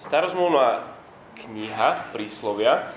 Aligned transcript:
starozmluvná 0.00 0.80
kniha 1.44 2.08
príslovia 2.16 2.88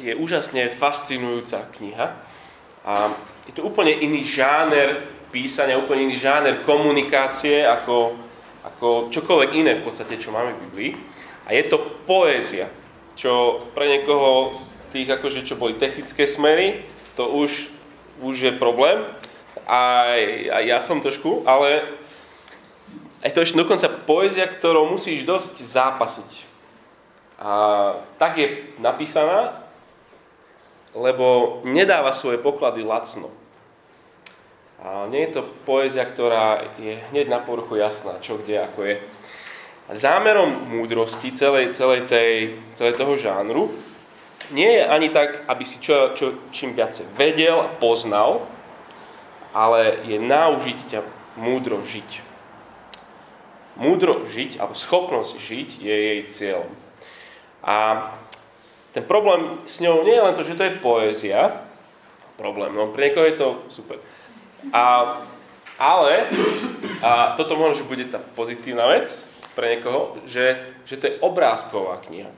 je 0.00 0.16
úžasne 0.16 0.72
fascinujúca 0.72 1.68
kniha 1.76 2.16
a 2.88 3.12
je 3.44 3.52
to 3.52 3.60
úplne 3.60 3.92
iný 3.92 4.24
žáner 4.24 5.04
písania, 5.28 5.76
úplne 5.76 6.08
iný 6.08 6.16
žáner 6.16 6.64
komunikácie 6.64 7.68
ako, 7.68 8.16
ako 8.64 9.12
čokoľvek 9.12 9.50
iné 9.52 9.72
v 9.76 9.84
podstate, 9.84 10.16
čo 10.16 10.32
máme 10.32 10.56
v 10.56 10.62
Biblii. 10.68 10.90
A 11.44 11.52
je 11.52 11.64
to 11.68 11.76
poézia, 12.08 12.72
čo 13.12 13.60
pre 13.76 13.84
niekoho 13.92 14.56
tých, 14.96 15.12
akože, 15.12 15.44
čo 15.44 15.60
boli 15.60 15.76
technické 15.76 16.24
smery, 16.24 16.88
to 17.20 17.28
už, 17.28 17.68
už 18.24 18.36
je 18.48 18.52
problém. 18.56 19.04
A, 19.68 20.16
a 20.52 20.58
ja 20.64 20.80
som 20.80 21.04
trošku, 21.04 21.44
ale 21.44 21.84
aj 23.24 23.32
to 23.32 23.40
ešte 23.40 23.56
dokonca 23.56 23.88
poézia, 24.04 24.44
ktorou 24.44 24.84
musíš 24.84 25.24
dosť 25.24 25.64
zápasiť. 25.64 26.32
A 27.40 27.52
tak 28.20 28.36
je 28.36 28.68
napísaná, 28.76 29.64
lebo 30.92 31.58
nedáva 31.64 32.12
svoje 32.12 32.36
poklady 32.36 32.84
lacno. 32.84 33.32
A 34.84 35.08
nie 35.08 35.24
je 35.24 35.40
to 35.40 35.48
poézia, 35.64 36.04
ktorá 36.04 36.76
je 36.76 37.00
hneď 37.10 37.32
na 37.32 37.40
poruchu 37.40 37.80
jasná, 37.80 38.20
čo 38.20 38.36
kde, 38.36 38.60
ako 38.60 38.80
je. 38.84 38.96
Zámerom 39.88 40.68
múdrosti 40.68 41.32
celej, 41.32 41.72
celej, 41.72 42.04
tej, 42.04 42.60
celej 42.76 42.94
toho 43.00 43.16
žánru 43.16 43.72
nie 44.52 44.68
je 44.68 44.84
ani 44.84 45.08
tak, 45.08 45.48
aby 45.48 45.64
si 45.64 45.80
čo, 45.80 46.12
čo, 46.12 46.44
čím 46.52 46.76
viacej 46.76 47.08
vedel 47.16 47.64
a 47.64 47.72
poznal, 47.80 48.44
ale 49.56 50.04
je 50.04 50.20
naužiť 50.20 50.78
ťa 50.92 51.00
múdro 51.40 51.80
žiť 51.80 52.23
múdro 53.76 54.26
žiť, 54.26 54.62
alebo 54.62 54.78
schopnosť 54.78 55.32
žiť 55.38 55.68
je 55.82 55.96
jej 55.96 56.20
cieľom. 56.30 56.70
A 57.64 58.08
ten 58.94 59.02
problém 59.02 59.58
s 59.66 59.82
ňou 59.82 60.06
nie 60.06 60.14
je 60.14 60.24
len 60.26 60.34
to, 60.36 60.46
že 60.46 60.54
to 60.54 60.66
je 60.66 60.78
poézia, 60.78 61.64
problém, 62.38 62.74
no 62.74 62.90
pre 62.90 63.10
niekoho 63.10 63.26
je 63.26 63.36
to 63.38 63.48
super. 63.70 63.98
A, 64.70 65.16
ale, 65.78 66.30
a 67.02 67.34
toto 67.34 67.58
možno, 67.58 67.82
že 67.82 67.90
bude 67.90 68.04
tá 68.06 68.18
pozitívna 68.18 68.86
vec 68.90 69.06
pre 69.54 69.78
niekoho, 69.78 70.18
že, 70.26 70.74
že 70.86 70.98
to 70.98 71.04
je 71.10 71.18
obrázková 71.22 72.02
kniha. 72.06 72.30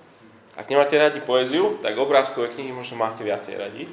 Ak 0.57 0.73
nemáte 0.73 0.97
radi 0.97 1.21
poéziu, 1.21 1.77
tak 1.85 2.01
obrázkové 2.01 2.49
knihy 2.49 2.73
možno 2.73 2.97
máte 2.97 3.21
viacej 3.21 3.61
radi. 3.61 3.85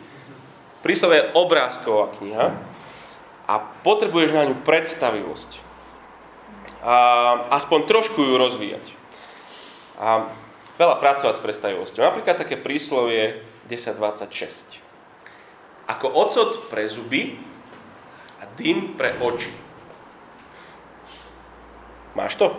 Príslove 0.79 1.19
je 1.19 1.29
obrázková 1.35 2.15
kniha 2.19 2.55
a 3.47 3.53
potrebuješ 3.83 4.31
na 4.31 4.47
ňu 4.47 4.63
predstavivosť 4.63 5.62
aspoň 7.49 7.79
trošku 7.87 8.19
ju 8.19 8.35
rozvíjať. 8.35 8.85
A 9.97 10.27
veľa 10.75 10.99
pracovať 10.99 11.39
s 11.39 11.43
predstavivosťou. 11.43 12.01
Napríklad 12.03 12.35
také 12.35 12.59
príslovie 12.59 13.39
1026. 13.71 14.79
Ako 15.87 16.07
ocot 16.11 16.67
pre 16.67 16.87
zuby 16.87 17.39
a 18.39 18.47
dym 18.59 18.99
pre 18.99 19.15
oči. 19.19 19.51
Máš 22.13 22.35
to? 22.35 22.53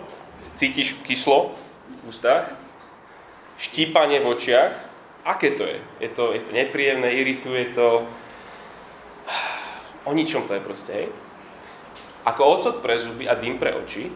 Cítiš 0.57 0.97
kyslo 1.05 1.55
v 2.03 2.11
ústach? 2.11 2.53
Štípanie 3.55 4.19
v 4.19 4.35
očiach? 4.35 4.73
Aké 5.25 5.57
to 5.57 5.65
je? 5.65 5.79
Je 6.01 6.09
to, 6.11 6.35
je 6.37 6.41
to 6.43 6.51
nepríjemné, 6.53 7.13
irituje 7.17 7.73
to? 7.73 8.05
O 10.05 10.11
ničom 10.13 10.45
to 10.45 10.53
je 10.53 10.61
proste, 10.61 10.91
hej? 10.93 11.07
Ako 12.25 12.41
ocot 12.57 12.75
pre 12.81 12.97
zuby 12.97 13.29
a 13.29 13.37
dým 13.37 13.61
pre 13.61 13.77
oči 13.77 14.09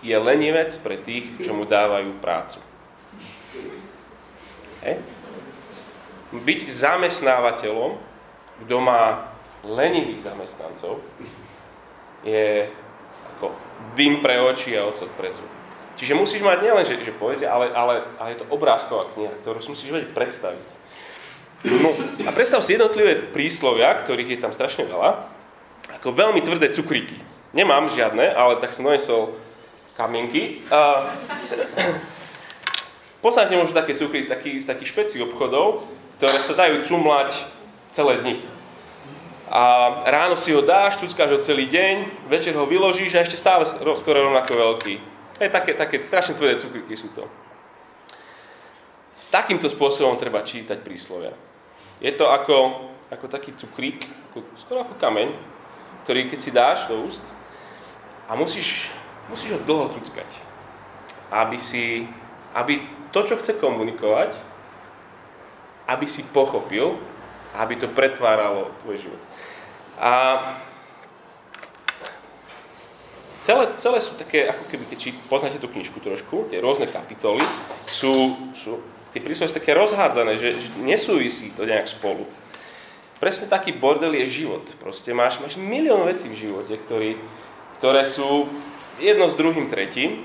je 0.00 0.16
lenivec 0.16 0.70
pre 0.80 0.96
tých, 0.96 1.36
čo 1.42 1.52
mu 1.52 1.66
dávajú 1.66 2.22
prácu. 2.22 2.62
He? 4.80 4.96
Byť 6.30 6.70
zamestnávateľom, 6.70 7.98
kto 8.64 8.76
má 8.78 9.34
lenivých 9.66 10.24
zamestnancov, 10.30 11.04
je 12.24 12.70
ako 13.36 13.52
dym 13.98 14.22
pre 14.24 14.40
oči 14.40 14.78
a 14.78 14.86
ocot 14.86 15.10
pre 15.18 15.34
zuby. 15.34 15.52
Čiže 16.00 16.16
musíš 16.16 16.40
mať 16.40 16.58
nielen, 16.64 16.84
že, 16.86 16.96
že 17.02 17.12
poézia, 17.12 17.52
ale, 17.52 17.74
ale, 17.76 18.06
ale 18.16 18.28
je 18.32 18.40
to 18.40 18.48
obrázková 18.48 19.12
kniha, 19.12 19.36
ktorú 19.44 19.60
si 19.60 19.68
musíš 19.68 19.90
vedieť 19.92 20.16
predstaviť. 20.16 20.64
No, 21.60 21.92
a 22.24 22.30
predstav 22.32 22.64
si 22.64 22.72
jednotlivé 22.72 23.20
príslovia, 23.36 23.92
ktorých 23.92 24.32
je 24.32 24.40
tam 24.40 24.52
strašne 24.56 24.88
veľa, 24.88 25.28
ako 26.00 26.16
veľmi 26.16 26.40
tvrdé 26.40 26.72
cukríky. 26.72 27.20
Nemám 27.52 27.92
žiadne, 27.92 28.32
ale 28.32 28.56
tak 28.56 28.72
som 28.72 28.88
donesol 28.88 29.36
kamienky. 30.00 30.64
A... 30.72 31.12
Poznáte 33.24 33.52
možno 33.52 33.76
také 33.76 33.92
cukry 33.92 34.24
taký, 34.24 34.56
z 34.56 34.64
takých 34.64 34.96
špeci 34.96 35.20
obchodov, 35.20 35.84
ktoré 36.16 36.40
sa 36.40 36.56
dajú 36.56 36.80
cumlať 36.88 37.44
celé 37.92 38.24
dni. 38.24 38.40
A 39.52 39.92
ráno 40.08 40.40
si 40.40 40.56
ho 40.56 40.64
dáš, 40.64 40.96
tuckáš 40.96 41.36
ho 41.36 41.40
celý 41.42 41.68
deň, 41.68 42.24
večer 42.32 42.56
ho 42.56 42.64
vyložíš 42.64 43.20
a 43.20 43.24
ešte 43.26 43.36
stále 43.36 43.68
skoro 43.68 44.24
rovnako 44.24 44.56
veľký. 44.56 44.94
Je 45.36 45.52
také, 45.52 45.76
také 45.76 46.00
strašne 46.00 46.32
tvrdé 46.32 46.56
cukriky 46.56 46.96
sú 46.96 47.12
to. 47.12 47.28
Takýmto 49.28 49.68
spôsobom 49.68 50.16
treba 50.16 50.40
čítať 50.40 50.80
príslovia. 50.80 51.36
Je 52.00 52.12
to 52.16 52.32
ako, 52.32 52.88
ako 53.12 53.26
taký 53.28 53.52
cukrík, 53.52 54.08
ako, 54.32 54.48
skoro 54.56 54.88
ako 54.88 54.96
kameň, 54.96 55.59
ktorý 56.04 56.30
keď 56.30 56.38
si 56.38 56.50
dáš 56.50 56.86
do 56.86 57.00
úst 57.06 57.22
a 58.30 58.34
musíš, 58.34 58.90
musíš 59.28 59.56
ho 59.56 59.60
dlho 59.60 59.90
tuckať, 59.90 60.28
aby 61.30 61.58
si, 61.58 62.06
aby 62.54 62.82
to, 63.10 63.20
čo 63.26 63.38
chce 63.38 63.58
komunikovať, 63.58 64.34
aby 65.90 66.06
si 66.06 66.22
pochopil, 66.30 66.94
aby 67.58 67.74
to 67.74 67.90
pretváralo 67.90 68.70
tvoj 68.86 68.96
život. 68.96 69.22
A 69.98 70.12
celé, 73.42 73.74
celé 73.74 73.98
sú 73.98 74.14
také, 74.14 74.46
ako 74.46 74.64
keby, 74.70 74.84
keď 74.86 74.98
či, 74.98 75.10
poznáte 75.26 75.58
tú 75.58 75.66
knižku 75.66 75.98
trošku, 75.98 76.46
tie 76.46 76.62
rôzne 76.62 76.86
kapitoly, 76.86 77.42
sú, 77.90 78.38
sú 78.54 78.78
tie 79.10 79.18
príslovy 79.18 79.50
sú 79.50 79.58
také 79.58 79.74
rozhádzané, 79.74 80.38
že, 80.38 80.62
že 80.62 80.68
nesúvisí 80.78 81.50
to 81.50 81.66
nejak 81.66 81.90
spolu. 81.90 82.22
Presne 83.20 83.52
taký 83.52 83.76
bordel 83.76 84.16
je 84.16 84.42
život. 84.42 84.64
Proste 84.80 85.12
máš, 85.12 85.44
máš 85.44 85.60
milión 85.60 86.08
vecí 86.08 86.24
v 86.32 86.48
živote, 86.48 86.72
ktorý, 86.72 87.20
ktoré 87.76 88.08
sú 88.08 88.48
jedno 88.96 89.28
s 89.28 89.36
druhým 89.36 89.68
tretím 89.68 90.24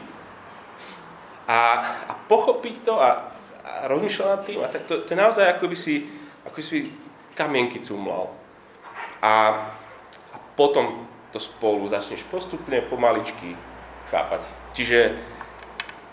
a, 1.44 1.84
a 2.08 2.14
pochopiť 2.32 2.76
to 2.88 2.96
a, 2.96 3.36
a 3.68 3.72
rozmýšľať 3.92 4.28
nad 4.32 4.42
tým, 4.48 4.60
a 4.64 4.72
tak 4.72 4.88
to, 4.88 5.04
to 5.04 5.12
je 5.12 5.20
naozaj 5.20 5.44
ako 5.44 5.68
by 5.68 5.78
si, 5.78 6.08
ako 6.48 6.58
si 6.64 6.88
kamienky 7.36 7.84
cumlal. 7.84 8.32
A, 9.20 9.68
a 10.32 10.38
potom 10.56 11.04
to 11.36 11.40
spolu 11.44 11.84
začneš 11.92 12.24
postupne, 12.32 12.80
pomaličky 12.80 13.60
chápať. 14.08 14.48
Čiže 14.72 15.20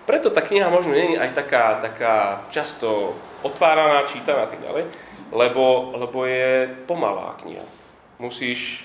preto 0.02 0.34
tá 0.34 0.42
kniha 0.42 0.66
možno 0.66 0.98
nie 0.98 1.14
je 1.14 1.22
aj 1.22 1.30
taká, 1.30 1.78
taká 1.78 2.14
často 2.50 3.14
otváraná, 3.46 4.02
čítaná 4.02 4.46
a 4.46 4.50
tak 4.50 4.58
ďalej, 4.58 4.90
lebo, 5.32 5.96
lebo 5.96 6.28
je 6.28 6.68
pomalá 6.84 7.34
kniha. 7.40 7.64
Musíš 8.20 8.84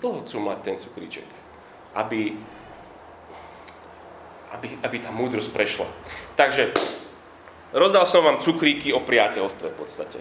dlho 0.00 0.24
cumať 0.24 0.58
ten 0.64 0.76
cukríček, 0.80 1.28
aby, 1.94 2.34
aby, 4.56 4.68
aby 4.82 4.96
tá 4.98 5.12
múdrosť 5.12 5.52
prešla. 5.52 5.86
Takže 6.34 6.72
rozdal 7.76 8.08
som 8.08 8.24
vám 8.24 8.42
cukríky 8.42 8.90
o 8.90 9.04
priateľstve 9.04 9.70
v 9.70 9.76
podstate. 9.76 10.20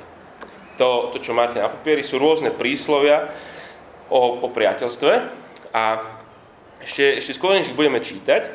To, 0.78 1.10
to 1.16 1.18
čo 1.24 1.34
máte 1.34 1.58
na 1.58 1.72
papieri, 1.72 2.04
sú 2.04 2.20
rôzne 2.20 2.52
príslovia 2.54 3.32
o, 4.12 4.46
o 4.46 4.48
priateľstve 4.52 5.14
a 5.74 5.84
ešte, 6.84 7.24
ešte 7.24 7.34
skôr, 7.38 7.56
než 7.56 7.72
ich 7.72 7.80
budeme 7.80 8.04
čítať, 8.04 8.52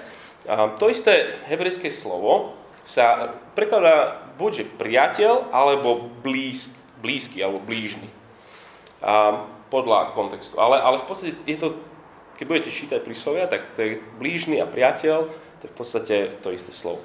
to 0.76 0.88
isté 0.88 1.40
hebrejské 1.48 1.88
slovo 1.92 2.56
sa 2.88 3.36
prekladá 3.52 4.27
buď 4.38 4.50
že 4.54 4.64
priateľ, 4.78 5.50
alebo 5.50 6.06
blíz, 6.22 6.78
blízky, 7.02 7.42
alebo 7.42 7.58
blížny. 7.58 8.06
A 9.02 9.44
podľa 9.68 10.16
kontextu. 10.16 10.56
Ale, 10.56 10.80
ale 10.80 11.02
v 11.02 11.06
podstate 11.06 11.32
je 11.44 11.58
to, 11.60 11.76
keď 12.40 12.44
budete 12.48 12.70
čítať 12.72 13.04
príslovia, 13.04 13.50
tak 13.50 13.74
to 13.76 13.78
je 13.84 13.90
blížny 14.16 14.62
a 14.62 14.66
priateľ, 14.70 15.28
to 15.58 15.62
je 15.66 15.72
v 15.72 15.76
podstate 15.76 16.16
to 16.40 16.54
isté 16.54 16.72
slovo. 16.72 17.02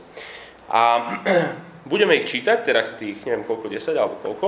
A 0.72 1.12
budeme 1.92 2.16
ich 2.16 2.30
čítať, 2.30 2.64
teraz 2.64 2.96
tých, 2.96 3.26
neviem 3.28 3.44
koľko, 3.44 3.68
10 3.68 4.00
alebo 4.00 4.16
koľko. 4.24 4.48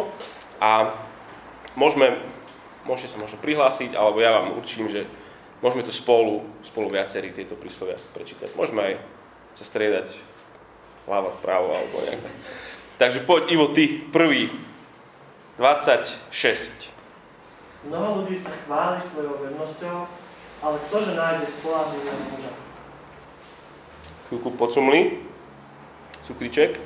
A 0.64 0.96
môžeme, 1.76 2.24
môžete 2.88 3.12
sa 3.12 3.18
možno 3.20 3.42
prihlásiť, 3.44 3.98
alebo 3.98 4.24
ja 4.24 4.32
vám 4.32 4.56
určím, 4.56 4.88
že 4.88 5.04
môžeme 5.60 5.84
to 5.84 5.92
spolu, 5.92 6.48
spolu 6.64 6.88
viacerí 6.88 7.36
tieto 7.36 7.60
príslovia 7.60 8.00
prečítať. 8.16 8.56
Môžeme 8.56 8.82
aj 8.82 8.94
sa 9.56 9.64
striedať 9.68 10.16
hlava 11.06 11.32
vpravo 11.40 11.70
alebo 11.72 12.02
nejak 12.02 12.22
tak. 12.22 12.36
Takže 12.98 13.20
poď 13.28 13.52
Ivo, 13.52 13.68
ty 13.76 13.88
prvý. 13.88 14.50
26. 15.58 16.92
Mnoho 17.88 18.24
ľudí 18.24 18.36
sa 18.40 18.52
chváli 18.66 19.00
svojou 19.04 19.40
vernosťou, 19.40 20.08
ale 20.64 20.76
ktože 20.90 21.16
nájde 21.16 21.48
spolahlivého 21.48 22.22
muža? 22.32 22.52
Chvíľku 24.28 24.50
pocumli. 24.58 25.22
cukriček. 26.26 26.82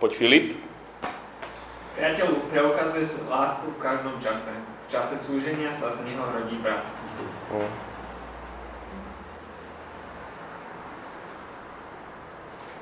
Poď 0.00 0.12
Filip. 0.16 0.46
Priateľ 1.92 2.48
preukazuje 2.48 3.04
lásku 3.28 3.68
v 3.68 3.78
každom 3.78 4.16
čase. 4.16 4.56
V 4.56 4.86
čase 4.88 5.20
súženia 5.20 5.68
sa 5.68 5.92
z 5.92 6.08
neho 6.08 6.24
rodí 6.24 6.56
brat. 6.64 6.88
No. 7.52 7.89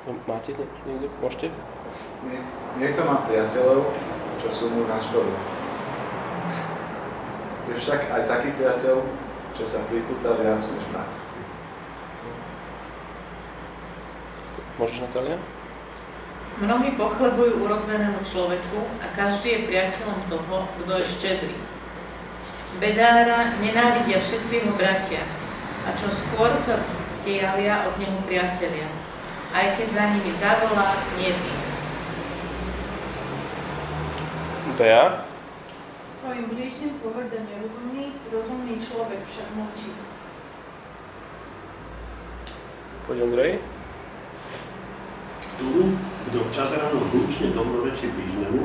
Máte 0.08 0.56
nie- 0.56 0.70
niekto? 0.88 1.16
Môžete? 1.20 1.46
Nie- 2.24 2.46
Niekto 2.80 3.00
má 3.04 3.28
priateľov, 3.28 3.92
čo 4.40 4.48
sú 4.48 4.64
mu 4.72 4.88
na 4.88 4.96
škodu. 4.96 5.32
Je 7.68 7.74
však 7.76 8.00
aj 8.08 8.22
taký 8.24 8.48
priateľ, 8.56 9.04
čo 9.52 9.64
sa 9.66 9.84
pripúta 9.90 10.32
viac 10.40 10.64
než 10.64 10.84
brat. 10.88 11.10
Môžeš, 14.78 15.04
Natália? 15.04 15.36
Mnohí 16.58 16.94
pochlebujú 16.96 17.66
urodzenému 17.66 18.22
človeku 18.24 18.80
a 19.02 19.06
každý 19.14 19.48
je 19.52 19.66
priateľom 19.68 20.18
toho, 20.26 20.58
kto 20.82 20.92
je 21.02 21.06
štedrý. 21.06 21.56
Bedára 22.80 23.58
nenávidia 23.58 24.22
všetci 24.22 24.62
jeho 24.62 24.72
bratia 24.78 25.22
a 25.86 25.94
čo 25.94 26.06
skôr 26.10 26.50
sa 26.54 26.78
vzdialia 26.78 27.90
od 27.90 27.94
neho 27.98 28.18
priatelia, 28.26 28.86
aj 29.54 29.66
keď 29.80 29.88
za 29.92 30.04
nimi 30.12 30.32
zavolá 30.36 30.96
niedy. 31.16 31.50
Bea. 34.78 35.24
Svojim 36.12 36.46
blížnym 36.52 36.92
pohrda 37.02 37.38
nerozumný, 37.40 38.12
rozumný 38.30 38.78
človek 38.78 39.20
však 39.26 39.48
mlčí. 39.56 39.90
Poď 43.06 43.18
Ondrej. 43.24 43.52
Tú, 45.58 45.98
kto 46.30 46.38
včas 46.52 46.70
ráno 46.78 47.02
hlučne 47.10 47.50
dobrorečí 47.50 48.14
blížnemu, 48.14 48.62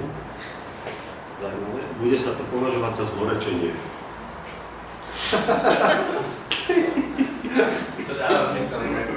bude 1.97 2.18
sa 2.19 2.38
to 2.38 2.44
považovať 2.51 2.94
za 2.94 3.06
zlorečenie. 3.09 3.71
To 8.03 8.13
dáva 8.19 8.53
zmysel, 8.53 8.81
inak. 8.83 9.07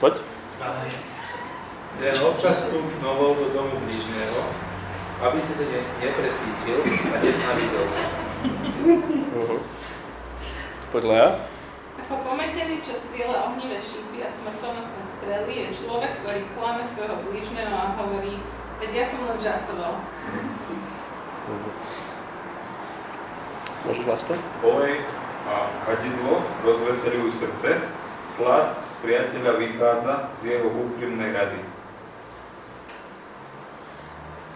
Poď. 0.00 0.14
Len 2.00 2.16
občas 2.24 2.56
vstup 2.64 2.88
novou 3.04 3.36
do 3.36 3.52
domu 3.52 3.76
blížneho, 3.84 4.40
aby 5.20 5.36
si 5.36 5.52
sa 5.52 5.64
ne, 5.68 5.80
nepresítil 6.00 6.80
a 7.12 7.16
neznavidel 7.20 7.86
sa. 7.92 8.08
Uh-huh. 9.36 9.60
Poď 10.88 11.04
Lea. 11.04 11.28
Ako 12.00 12.24
pometený, 12.24 12.80
čo 12.80 12.96
strieľa 12.96 13.52
ohnivé 13.52 13.76
šípy 13.84 14.24
a 14.24 14.32
smrtonosné 14.32 15.02
strely, 15.20 15.52
je 15.52 15.76
človek, 15.76 16.24
ktorý 16.24 16.40
klame 16.56 16.88
svojho 16.88 17.20
blížneho 17.28 17.76
a 17.76 17.92
hovorí, 18.00 18.40
veď 18.80 18.90
ja 18.96 19.04
som 19.04 19.20
len 19.28 19.36
žartoval. 19.36 20.00
Uh-huh. 20.00 21.72
Môžeš, 23.84 24.04
Láska? 24.08 24.40
Olej 24.64 25.04
a 25.44 25.68
kadidlo 25.84 26.48
rozveselujú 26.64 27.28
srdce, 27.36 27.76
slasť 28.40 28.76
z 28.80 28.94
priateľa 29.04 29.52
vychádza 29.60 30.14
z 30.40 30.56
jeho 30.56 30.68
úprimnej 30.72 31.36
rady. 31.36 31.60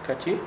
Kati? 0.05 0.37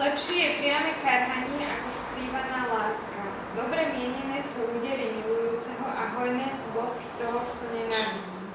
Lepšie 0.00 0.36
je 0.40 0.50
priame 0.64 0.96
karhanie 1.04 1.60
ako 1.68 1.88
skrývaná 1.92 2.72
láska. 2.72 3.22
Dobre 3.52 3.92
mienené 3.92 4.40
sú 4.40 4.64
údery 4.64 5.12
milujúceho 5.20 5.84
a 5.84 6.16
hojné 6.16 6.48
sú 6.48 6.72
bosky 6.72 7.04
toho, 7.20 7.44
kto 7.52 7.64
nenávidí. 7.68 8.48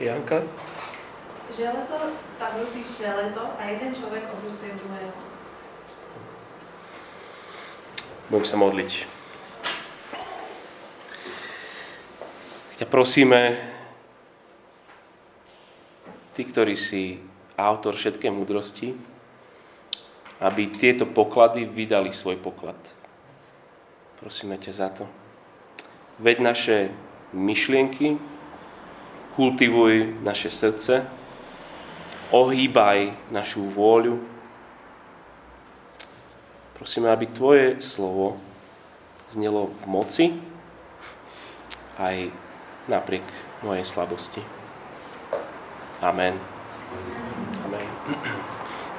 Janka? 0.00 0.48
Železo 1.52 2.16
sa 2.32 2.56
brúsi 2.56 2.80
železo 2.96 3.44
a 3.60 3.62
jeden 3.68 3.92
človek 3.92 4.24
obrusuje 4.32 4.80
druhého. 4.80 5.12
Budem 8.32 8.48
sa 8.48 8.56
modliť. 8.56 9.04
Ťa 12.80 12.86
prosíme, 12.88 13.73
Ty, 16.34 16.42
ktorý 16.42 16.74
si 16.74 17.22
autor 17.54 17.94
všetkej 17.94 18.30
múdrosti, 18.34 18.90
aby 20.42 20.66
tieto 20.74 21.06
poklady 21.06 21.62
vydali 21.62 22.10
svoj 22.10 22.42
poklad. 22.42 22.76
Prosíme 24.18 24.58
ťa 24.58 24.72
za 24.74 24.88
to. 24.90 25.04
Veď 26.18 26.36
naše 26.42 26.76
myšlienky, 27.30 28.18
kultivuj 29.38 30.18
naše 30.26 30.50
srdce, 30.50 31.06
ohýbaj 32.34 33.14
našu 33.30 33.66
vôľu. 33.70 34.18
Prosíme, 36.74 37.10
aby 37.10 37.30
Tvoje 37.30 37.78
slovo 37.78 38.38
znelo 39.30 39.70
v 39.70 39.82
moci 39.86 40.26
aj 41.98 42.30
napriek 42.90 43.24
mojej 43.62 43.86
slabosti. 43.86 44.53
Amen. 46.04 46.36
Amen. 47.64 47.88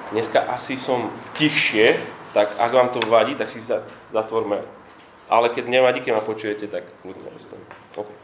Dneska 0.09 0.41
asi 0.49 0.73
som 0.73 1.13
tichšie, 1.37 2.01
tak 2.33 2.57
ak 2.57 2.71
vám 2.73 2.89
to 2.89 2.97
vadí, 3.05 3.37
tak 3.37 3.45
si 3.45 3.61
za, 3.61 3.85
zatvorme. 4.09 4.65
Ale 5.29 5.53
keď 5.53 5.69
nevadí, 5.69 6.01
keď 6.01 6.17
ma 6.17 6.25
počujete, 6.25 6.65
tak 6.65 6.81
budeme 7.05 7.29
rozhodnúť. 7.29 7.69
Okay. 7.93 8.17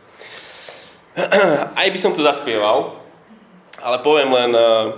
Aj 1.78 1.88
by 1.94 2.00
som 2.02 2.18
to 2.18 2.26
zaspieval, 2.26 2.98
ale 3.86 4.02
poviem 4.02 4.34
len 4.34 4.52
uh, 4.58 4.98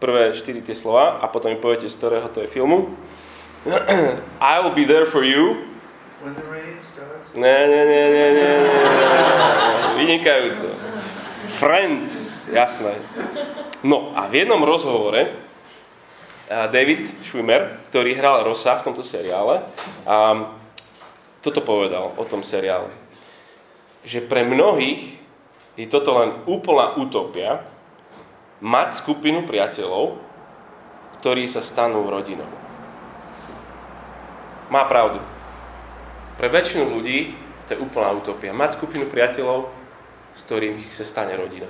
prvé 0.00 0.32
štyri 0.32 0.64
tie 0.64 0.72
slova 0.72 1.20
a 1.20 1.28
potom 1.28 1.52
mi 1.52 1.60
poviete, 1.60 1.84
z 1.84 2.00
ktorého 2.00 2.32
to 2.32 2.40
je 2.40 2.48
filmu. 2.48 2.96
I 4.40 4.56
will 4.64 4.72
be 4.72 4.88
there 4.88 5.04
for 5.04 5.20
you. 5.20 5.68
When 6.24 6.32
the 6.32 6.48
rain 6.48 6.80
starts. 6.80 7.36
Ne, 7.36 7.68
ne, 7.68 7.82
ne, 7.84 8.02
ne, 8.08 8.26
ne, 8.32 8.34
ne, 8.40 8.68
ne. 8.72 8.88
Friends, 11.58 12.44
jasné. 12.50 12.98
No 13.86 14.10
a 14.14 14.26
v 14.26 14.42
jednom 14.42 14.62
rozhovore 14.62 15.34
David 16.48 17.06
Schwimmer, 17.22 17.78
ktorý 17.92 18.16
hral 18.18 18.42
Rosa 18.42 18.78
v 18.78 18.90
tomto 18.90 19.06
seriále, 19.06 19.62
a 20.02 20.50
toto 21.38 21.62
povedal 21.62 22.14
o 22.18 22.24
tom 22.26 22.42
seriále. 22.42 22.90
Že 24.02 24.26
pre 24.26 24.42
mnohých 24.42 25.18
je 25.78 25.86
toto 25.86 26.18
len 26.18 26.42
úplná 26.50 26.98
utopia 26.98 27.62
mať 28.58 28.98
skupinu 28.98 29.46
priateľov, 29.46 30.18
ktorí 31.22 31.46
sa 31.46 31.62
stanú 31.62 32.02
rodinou. 32.10 32.50
Má 34.74 34.82
pravdu. 34.90 35.22
Pre 36.34 36.48
väčšinu 36.50 36.90
ľudí 36.98 37.34
to 37.70 37.76
je 37.76 37.82
úplná 37.82 38.10
utopia. 38.10 38.50
Mať 38.50 38.80
skupinu 38.80 39.06
priateľov, 39.06 39.70
s 40.38 40.46
ktorými 40.46 40.78
sa 40.86 41.02
stane 41.02 41.34
rodina. 41.34 41.66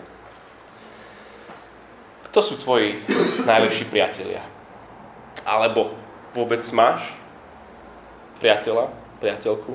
Kto 2.29 2.45
sú 2.45 2.61
tvoji 2.61 3.01
najlepší 3.49 3.89
priatelia? 3.89 4.45
Alebo 5.49 5.97
vôbec 6.37 6.61
máš 6.77 7.17
priateľa, 8.45 8.93
priateľku? 9.25 9.73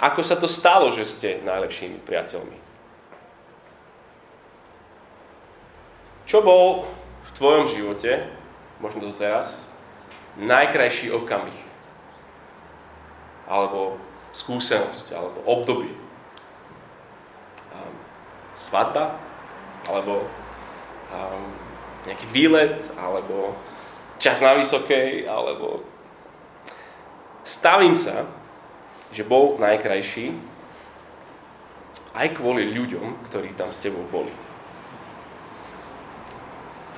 Ako 0.00 0.24
sa 0.24 0.40
to 0.40 0.48
stalo, 0.48 0.88
že 0.88 1.04
ste 1.04 1.44
najlepšími 1.44 2.00
priateľmi? 2.00 2.56
Čo 6.24 6.40
bol 6.40 6.88
v 7.28 7.30
tvojom 7.36 7.68
živote, 7.68 8.32
možno 8.80 9.04
doteraz, 9.12 9.68
najkrajší 10.40 11.12
okamih? 11.12 11.60
Alebo 13.44 14.00
skúsenosť, 14.32 15.12
alebo 15.12 15.44
obdobie? 15.44 16.01
Svadba? 18.54 19.18
Alebo 19.88 20.24
um, 21.10 21.44
nejaký 22.06 22.26
výlet? 22.30 22.78
Alebo 22.96 23.56
čas 24.22 24.40
na 24.40 24.54
vysokej? 24.54 25.26
Alebo... 25.26 25.82
Stavím 27.42 27.98
sa, 27.98 28.30
že 29.10 29.26
bol 29.26 29.58
najkrajší 29.58 30.30
aj 32.14 32.28
kvôli 32.36 32.70
ľuďom, 32.70 33.26
ktorí 33.28 33.56
tam 33.58 33.74
s 33.74 33.82
tebou 33.82 34.04
boli. 34.08 34.30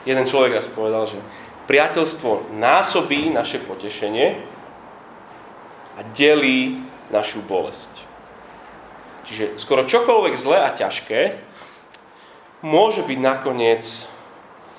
Jeden 0.04 0.28
človek 0.28 0.61
raz 0.61 0.68
povedal, 0.68 1.08
že 1.08 1.18
priateľstvo 1.64 2.52
násobí 2.52 3.32
naše 3.32 3.56
potešenie 3.64 4.37
a 5.96 6.00
delí 6.12 6.84
našu 7.08 7.40
bolesť. 7.40 8.03
Čiže 9.25 9.57
skoro 9.57 9.88
čokoľvek 9.88 10.35
zlé 10.37 10.59
a 10.61 10.71
ťažké 10.76 11.37
môže 12.64 13.04
byť 13.04 13.19
nakoniec 13.21 13.85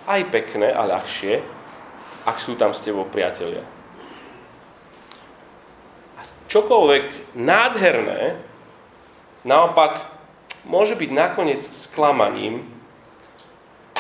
aj 0.06 0.22
pekné 0.30 0.70
a 0.70 0.86
ľahšie, 0.86 1.42
ak 2.26 2.38
sú 2.38 2.58
tam 2.58 2.74
s 2.74 2.82
tebou 2.82 3.06
priatelia. 3.10 3.66
čokoľvek 6.56 7.36
nádherné, 7.36 8.40
naopak 9.44 10.08
môže 10.64 10.96
byť 10.96 11.10
nakoniec 11.12 11.60
sklamaním, 11.60 12.64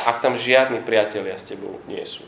ak 0.05 0.21
tam 0.21 0.37
žiadni 0.37 0.79
priatelia 0.85 1.35
s 1.35 1.49
tebou 1.49 1.81
nie 1.89 2.01
sú. 2.05 2.23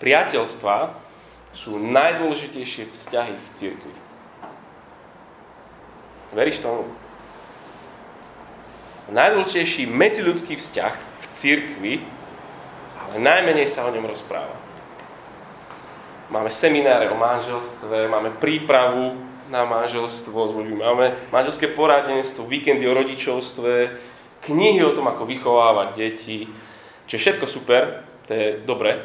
Priateľstva 0.00 0.98
sú 1.54 1.78
najdôležitejšie 1.78 2.90
vzťahy 2.90 3.34
v 3.38 3.48
cirkvi. 3.54 4.01
Veríš 6.32 6.64
tomu? 6.64 6.88
Najdôležitejší 9.12 9.84
medziľudský 9.84 10.56
vzťah 10.56 10.94
v 10.96 11.24
cirkvi, 11.36 11.94
ale 12.96 13.14
najmenej 13.20 13.68
sa 13.68 13.84
o 13.84 13.92
ňom 13.92 14.08
rozpráva. 14.08 14.56
Máme 16.32 16.48
semináre 16.48 17.12
o 17.12 17.16
manželstve, 17.20 18.08
máme 18.08 18.32
prípravu 18.40 19.20
na 19.52 19.68
manželstvo 19.68 20.64
máme 20.80 21.12
manželské 21.28 21.68
poradenstvo, 21.68 22.48
víkendy 22.48 22.88
o 22.88 22.96
rodičovstve, 22.96 23.72
knihy 24.48 24.80
o 24.80 24.96
tom, 24.96 25.12
ako 25.12 25.28
vychovávať 25.28 25.88
deti, 25.92 26.48
čo 27.04 27.20
je 27.20 27.20
všetko 27.20 27.44
super, 27.44 28.00
to 28.24 28.32
je 28.32 28.46
dobre. 28.64 29.04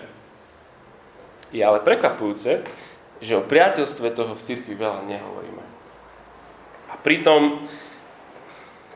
Je 1.52 1.60
ale 1.60 1.84
prekvapujúce, 1.84 2.64
že 3.20 3.34
o 3.36 3.44
priateľstve 3.44 4.08
toho 4.16 4.32
v 4.40 4.46
cirkvi 4.48 4.80
veľa 4.80 5.04
nehovoríme. 5.04 5.77
Pritom 7.08 7.64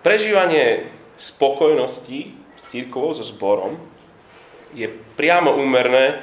prežívanie 0.03 0.91
spokojnosti 1.15 2.36
s 2.60 2.63
církovou, 2.68 3.15
so 3.15 3.24
zborom, 3.24 3.80
je 4.75 4.91
priamo 5.15 5.56
úmerné 5.56 6.20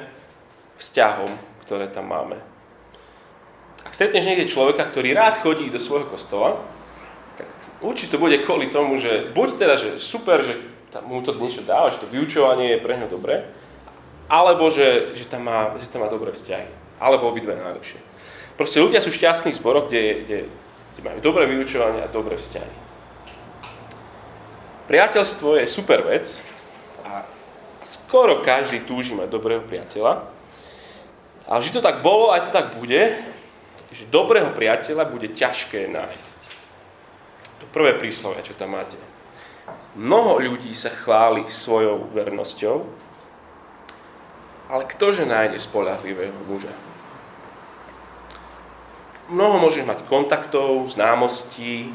vzťahom, 0.77 1.33
ktoré 1.65 1.89
tam 1.89 2.13
máme. 2.13 2.37
Ak 3.89 3.97
stretneš 3.97 4.29
niekde 4.29 4.53
človeka, 4.53 4.85
ktorý 4.85 5.17
rád 5.17 5.41
chodí 5.41 5.73
do 5.73 5.81
svojho 5.81 6.05
kostola, 6.05 6.61
tak 7.41 7.49
určite 7.81 8.13
to 8.13 8.21
bude 8.21 8.37
kvôli 8.45 8.69
tomu, 8.69 8.93
že 9.01 9.33
buď 9.33 9.47
teda, 9.57 9.73
že 9.81 9.89
super, 9.97 10.45
že 10.45 10.61
tam 10.93 11.09
mu 11.09 11.25
to 11.25 11.33
niečo 11.41 11.65
dáva, 11.65 11.89
že 11.89 12.05
to 12.05 12.13
vyučovanie 12.13 12.77
je 12.77 12.83
pre 12.85 13.01
ňo 13.01 13.09
dobré, 13.09 13.49
alebo 14.29 14.69
že, 14.69 15.17
že, 15.17 15.25
tam 15.25 15.49
má, 15.49 15.73
že 15.73 15.89
tam 15.89 16.05
má 16.05 16.09
dobré 16.13 16.37
vzťahy. 16.37 16.69
Alebo 17.01 17.33
obidve 17.33 17.57
najlepšie. 17.57 17.97
Proste 18.61 18.77
ľudia 18.77 19.01
sú 19.01 19.09
šťastní 19.09 19.55
v 19.55 19.59
zboroch, 19.63 19.89
kde, 19.89 20.03
kde, 20.21 20.37
kde 20.99 21.07
majú 21.15 21.23
dobré 21.23 21.47
vyučovanie 21.47 22.03
a 22.03 22.11
dobré 22.11 22.35
vzťahy. 22.35 22.75
Priateľstvo 24.91 25.55
je 25.55 25.65
super 25.71 26.03
vec 26.03 26.43
a 27.07 27.23
skoro 27.87 28.43
každý 28.43 28.83
túži 28.83 29.15
mať 29.15 29.31
dobrého 29.31 29.63
priateľa. 29.63 30.27
Ale 31.47 31.63
že 31.63 31.71
to 31.71 31.79
tak 31.79 32.03
bolo, 32.03 32.35
aj 32.35 32.45
to 32.45 32.51
tak 32.51 32.75
bude, 32.75 33.15
že 33.95 34.11
dobrého 34.11 34.51
priateľa 34.51 35.07
bude 35.07 35.31
ťažké 35.31 35.87
nájsť. 35.87 36.39
To 37.63 37.65
prvé 37.71 37.95
príslovie, 37.95 38.43
čo 38.43 38.59
tam 38.59 38.75
máte. 38.75 38.99
Mnoho 39.95 40.43
ľudí 40.43 40.75
sa 40.75 40.91
chváli 40.91 41.47
svojou 41.47 42.11
vernosťou, 42.11 42.83
ale 44.67 44.83
ktože 44.83 45.23
nájde 45.23 45.63
spolahlivého 45.63 46.35
muža? 46.43 46.88
Mnoho 49.29 49.61
môžeš 49.61 49.85
mať 49.85 50.09
kontaktov, 50.09 50.89
známostí, 50.89 51.93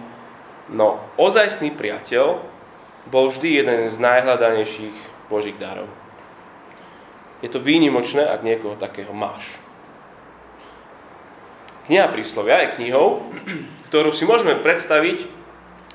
no 0.71 1.03
ozajstný 1.19 1.75
priateľ 1.75 2.39
bol 3.11 3.29
vždy 3.29 3.59
jeden 3.59 3.79
z 3.91 3.97
najhľadanejších 3.99 5.27
Božích 5.27 5.59
darov. 5.59 5.91
Je 7.43 7.51
to 7.51 7.59
výnimočné, 7.61 8.25
ak 8.25 8.47
niekoho 8.47 8.79
takého 8.79 9.11
máš. 9.13 9.51
Kniha 11.91 12.09
príslovia 12.09 12.65
je 12.65 12.81
knihou, 12.81 13.29
ktorú 13.91 14.15
si 14.15 14.25
môžeme 14.25 14.57
predstaviť, 14.57 15.29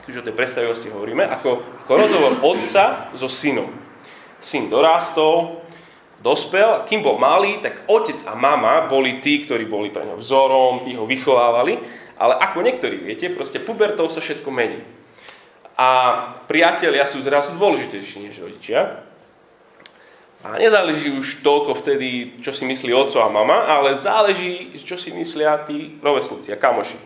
keď 0.05 0.13
o 0.21 0.25
tej 0.27 0.35
predstavivosti 0.37 0.93
hovoríme, 0.93 1.25
ako, 1.25 1.63
ako 1.87 1.91
rozhovor 1.95 2.33
otca 2.45 3.09
so 3.17 3.25
synom. 3.25 3.73
Syn 4.37 4.69
dorástol, 4.69 5.65
dospel, 6.19 6.83
kým 6.83 7.03
bol 7.03 7.15
malý, 7.15 7.63
tak 7.63 7.87
otec 7.87 8.19
a 8.27 8.35
mama 8.35 8.87
boli 8.87 9.23
tí, 9.23 9.43
ktorí 9.43 9.67
boli 9.67 9.91
pre 9.91 10.03
ňo 10.03 10.19
vzorom, 10.19 10.83
tí 10.83 10.95
ho 10.95 11.07
vychovávali, 11.07 11.79
ale 12.19 12.33
ako 12.39 12.63
niektorí 12.63 12.99
viete, 12.99 13.31
proste 13.31 13.63
pubertou 13.63 14.11
sa 14.11 14.19
všetko 14.19 14.51
mení 14.51 14.99
a 15.79 15.87
priatelia 16.51 17.07
sú 17.07 17.23
zrazu 17.23 17.55
dôležitejší 17.55 18.27
než 18.27 18.43
rodičia. 18.43 18.99
A 20.43 20.59
nezáleží 20.59 21.07
už 21.15 21.39
toľko 21.39 21.79
vtedy, 21.79 22.39
čo 22.43 22.51
si 22.51 22.67
myslí 22.67 22.91
oco 22.91 23.23
a 23.23 23.31
mama, 23.31 23.63
ale 23.63 23.95
záleží, 23.95 24.75
čo 24.75 24.99
si 24.99 25.15
myslia 25.15 25.55
tí 25.63 25.95
rovesníci 26.03 26.51
a 26.51 26.59
kamoši. 26.59 26.99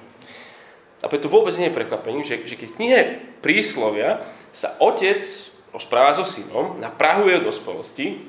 A 1.02 1.10
preto 1.10 1.30
vôbec 1.30 1.54
nie 1.62 1.70
je 1.70 1.78
prekvapením, 1.78 2.26
že, 2.26 2.42
že 2.50 2.58
keď 2.58 2.68
v 2.74 2.78
knihe 2.82 3.00
príslovia 3.46 4.26
sa 4.54 4.74
otec 4.82 5.22
rozpráva 5.70 6.14
so 6.18 6.26
synom 6.26 6.78
na 6.82 6.90
Prahu 6.90 7.30
jeho 7.30 7.46
dospelosti, 7.46 8.22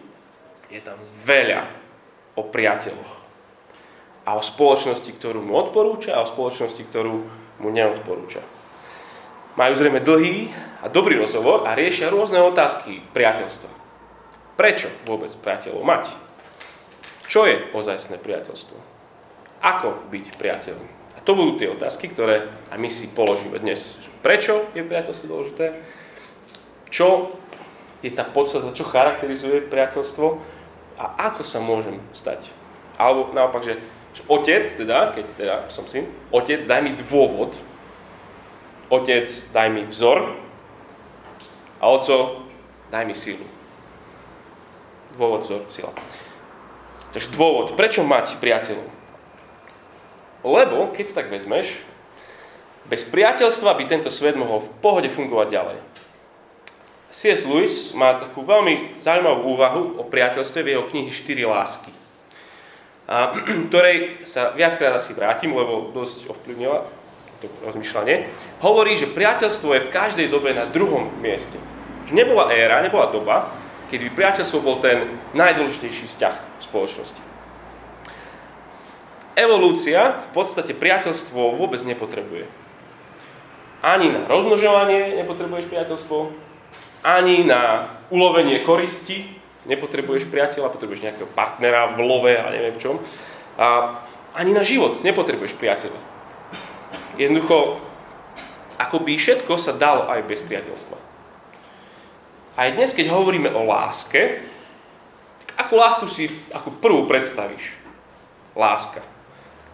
je 0.74 0.82
tam 0.82 0.98
veľa 1.22 1.70
o 2.34 2.42
priateľoch. 2.50 3.12
A 4.26 4.34
o 4.34 4.42
spoločnosti, 4.42 5.06
ktorú 5.14 5.38
mu 5.38 5.54
odporúča 5.54 6.18
a 6.18 6.26
o 6.26 6.26
spoločnosti, 6.26 6.82
ktorú 6.90 7.14
mu 7.62 7.68
neodporúča. 7.70 8.42
Majú 9.54 9.72
zrejme 9.78 10.02
dlhý 10.02 10.50
a 10.82 10.90
dobrý 10.90 11.14
rozhovor 11.14 11.62
a 11.62 11.78
riešia 11.78 12.10
rôzne 12.10 12.42
otázky 12.42 13.06
priateľstva. 13.14 13.70
Prečo 14.58 14.90
vôbec 15.06 15.30
priateľov 15.30 15.86
mať? 15.86 16.04
Čo 17.30 17.46
je 17.46 17.62
ozajstné 17.70 18.18
priateľstvo? 18.18 18.74
Ako 19.62 20.10
byť 20.10 20.34
priateľom? 20.34 20.86
A 21.14 21.22
to 21.22 21.38
budú 21.38 21.54
tie 21.54 21.70
otázky, 21.70 22.10
ktoré 22.10 22.50
aj 22.74 22.78
my 22.82 22.90
si 22.90 23.14
položíme 23.14 23.62
dnes. 23.62 23.94
Prečo 24.26 24.66
je 24.74 24.82
priateľstvo 24.82 25.26
dôležité? 25.30 25.78
Čo 26.90 27.38
je 28.02 28.10
tá 28.10 28.26
podstata, 28.26 28.74
čo 28.74 28.84
charakterizuje 28.84 29.64
priateľstvo 29.64 30.53
a 30.98 31.30
ako 31.30 31.42
sa 31.42 31.58
môžem 31.58 31.98
stať? 32.14 32.50
Alebo 32.94 33.34
naopak, 33.34 33.66
že, 33.66 33.80
že 34.14 34.22
otec, 34.30 34.62
teda, 34.62 35.10
keď 35.10 35.26
teda 35.34 35.54
som 35.70 35.86
syn, 35.90 36.06
otec, 36.30 36.62
daj 36.62 36.80
mi 36.82 36.94
dôvod, 36.94 37.58
Otec, 38.92 39.26
daj 39.52 39.68
mi 39.72 39.82
vzor 39.88 40.36
a 41.80 41.84
Oco, 41.88 42.44
daj 42.92 43.04
mi 43.08 43.16
silu. 43.16 43.44
Dôvod, 45.16 45.42
vzor, 45.42 45.62
sila. 45.72 45.92
Takže 47.14 47.32
dôvod, 47.32 47.72
prečo 47.78 48.04
mať 48.04 48.36
priateľov? 48.42 48.86
Lebo, 50.44 50.92
keď 50.92 51.04
si 51.06 51.16
tak 51.16 51.32
vezmeš, 51.32 51.80
bez 52.84 53.06
priateľstva 53.08 53.72
by 53.72 53.84
tento 53.88 54.12
svet 54.12 54.36
mohol 54.36 54.60
v 54.60 54.72
pohode 54.84 55.08
fungovať 55.08 55.48
ďalej. 55.48 55.78
C.S. 57.14 57.46
Lewis 57.46 57.94
má 57.94 58.18
takú 58.18 58.42
veľmi 58.42 58.98
zaujímavú 58.98 59.54
úvahu 59.54 59.82
o 59.96 60.04
priateľstve 60.04 60.66
v 60.66 60.70
jeho 60.74 60.84
knihy 60.90 61.14
4 61.14 61.46
lásky, 61.46 61.94
a, 63.06 63.30
ktorej 63.70 64.26
sa 64.26 64.50
viackrát 64.50 64.98
asi 64.98 65.14
vrátim, 65.14 65.54
lebo 65.54 65.94
dosť 65.94 66.26
ovplyvnila 66.34 66.82
to 67.38 67.46
rozmýšľanie, 67.62 68.26
hovorí, 68.58 68.98
že 68.98 69.06
priateľstvo 69.06 69.78
je 69.78 69.84
v 69.86 69.92
každej 69.94 70.26
dobe 70.26 70.50
na 70.56 70.66
druhom 70.66 71.06
mieste. 71.22 71.60
Že 72.10 72.18
nebola 72.18 72.50
éra, 72.50 72.82
nebola 72.82 73.12
doba, 73.14 73.54
kedy 73.92 74.10
by 74.10 74.12
priateľstvo 74.18 74.58
bol 74.64 74.82
ten 74.82 75.20
najdôležitejší 75.38 76.10
vzťah 76.10 76.34
v 76.34 76.62
spoločnosti. 76.66 77.22
Evolúcia 79.38 80.18
v 80.24 80.28
podstate 80.34 80.74
priateľstvo 80.74 81.58
vôbec 81.58 81.78
nepotrebuje. 81.86 82.46
Ani 83.84 84.10
na 84.10 84.24
rozmnožovanie 84.24 85.20
nepotrebuješ 85.20 85.68
priateľstvo, 85.68 86.43
ani 87.04 87.44
na 87.44 87.92
ulovenie 88.08 88.64
koristi 88.64 89.28
nepotrebuješ 89.68 90.28
priateľa, 90.32 90.72
potrebuješ 90.72 91.04
nejakého 91.04 91.28
partnera 91.36 91.92
v 91.92 92.00
love 92.00 92.32
a 92.32 92.48
neviem 92.48 92.80
čom. 92.80 92.96
A 93.60 94.00
ani 94.32 94.56
na 94.56 94.64
život 94.64 95.04
nepotrebuješ 95.04 95.54
priateľa. 95.60 96.00
Jednoducho, 97.20 97.78
ako 98.80 98.96
by 99.04 99.14
všetko 99.14 99.54
sa 99.60 99.76
dalo 99.76 100.10
aj 100.10 100.24
bez 100.26 100.42
priateľstva. 100.42 100.98
Aj 102.54 102.68
dnes, 102.72 102.96
keď 102.96 103.12
hovoríme 103.12 103.50
o 103.52 103.66
láske, 103.66 104.42
tak 105.44 105.50
akú 105.66 105.74
lásku 105.78 106.06
si 106.10 106.30
ako 106.50 106.74
prvú 106.78 107.06
predstavíš? 107.06 107.78
Láska. 108.54 109.02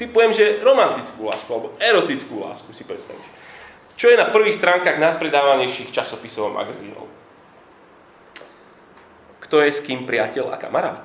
Ty 0.01 0.09
poviem, 0.09 0.33
že 0.33 0.65
romantickú 0.65 1.29
lásku, 1.29 1.49
alebo 1.53 1.77
erotickú 1.77 2.41
lásku 2.41 2.73
si 2.73 2.89
predstavíš. 2.89 3.29
Čo 4.01 4.09
je 4.09 4.17
na 4.17 4.33
prvých 4.33 4.57
stránkach 4.57 4.97
nadpredávanejších 4.97 5.93
časopisov 5.93 6.53
a 6.53 6.65
magazínov? 6.65 7.20
Kto 9.51 9.67
je 9.67 9.75
s 9.75 9.83
kým 9.83 10.07
priateľ 10.07 10.55
a 10.55 10.57
kamarát? 10.63 11.03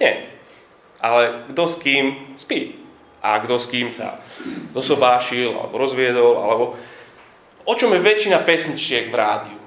Nie. 0.00 0.32
Ale 0.96 1.44
kto 1.52 1.62
s 1.68 1.76
kým 1.76 2.32
spí? 2.40 2.86
a 3.26 3.42
kto 3.42 3.58
s 3.58 3.66
kým 3.66 3.90
sa 3.90 4.22
zosobášil 4.70 5.50
alebo 5.50 5.74
rozviedol, 5.82 6.38
alebo 6.38 6.64
o 7.66 7.74
čom 7.74 7.90
je 7.90 8.06
väčšina 8.06 8.38
pesničiek 8.46 9.10
v 9.10 9.18
rádiu? 9.18 9.58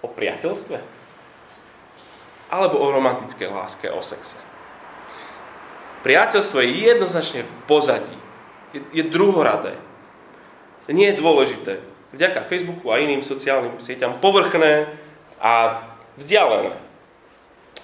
O 0.00 0.08
priateľstve? 0.08 0.80
Alebo 2.48 2.80
o 2.80 2.88
romantickej 2.88 3.52
láske, 3.52 3.92
o 3.92 4.00
sexe? 4.00 4.40
Priateľstvo 6.00 6.58
je 6.64 6.68
jednoznačne 6.88 7.40
v 7.44 7.52
pozadí. 7.68 8.18
Je, 8.72 8.80
je 8.90 9.04
druhoradé. 9.06 9.78
Nie 10.90 11.14
je 11.14 11.20
dôležité. 11.22 11.74
Vďaka 12.12 12.44
Facebooku 12.44 12.92
a 12.92 13.00
iným 13.00 13.24
sociálnym 13.24 13.80
sieťam 13.80 14.20
povrchné 14.20 14.92
a 15.40 15.80
vzdialené. 16.20 16.76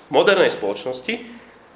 V 0.09 0.11
modernej 0.13 0.53
spoločnosti 0.53 1.25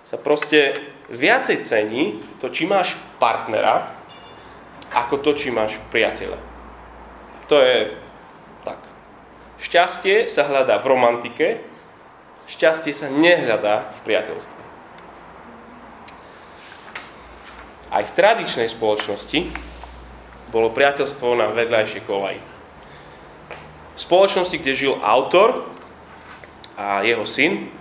sa 0.04 0.16
proste 0.20 0.76
viacej 1.08 1.64
cení 1.64 2.20
to, 2.44 2.52
či 2.52 2.68
máš 2.68 2.96
partnera, 3.16 3.96
ako 4.92 5.24
to, 5.24 5.32
či 5.32 5.48
máš 5.48 5.80
priateľa. 5.88 6.36
To 7.48 7.56
je 7.56 7.96
tak. 8.68 8.80
Šťastie 9.56 10.28
sa 10.28 10.44
hľadá 10.44 10.76
v 10.84 10.88
romantike, 10.92 11.46
šťastie 12.48 12.92
sa 12.92 13.08
nehľadá 13.08 13.96
v 13.96 13.98
priateľstve. 14.04 14.60
Aj 17.92 18.02
v 18.04 18.12
tradičnej 18.16 18.68
spoločnosti 18.72 19.52
bolo 20.52 20.68
priateľstvo 20.70 21.32
na 21.40 21.48
vedľajšej 21.48 22.02
kolaji. 22.04 22.40
V 23.96 23.98
spoločnosti, 23.98 24.56
kde 24.60 24.76
žil 24.76 24.94
autor 25.00 25.64
a 26.76 27.00
jeho 27.00 27.24
syn, 27.24 27.72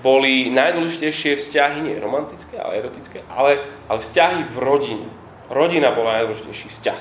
boli 0.00 0.48
najdôležitejšie 0.54 1.36
vzťahy, 1.36 1.78
nie 1.84 1.98
romantické, 1.98 2.56
ale 2.56 2.80
erotické, 2.80 3.26
ale, 3.28 3.60
ale 3.90 3.98
vzťahy 4.00 4.48
v 4.48 4.56
rodine. 4.56 5.08
Rodina 5.50 5.90
bola 5.90 6.22
najdôležitejší 6.22 6.68
vzťah. 6.70 7.00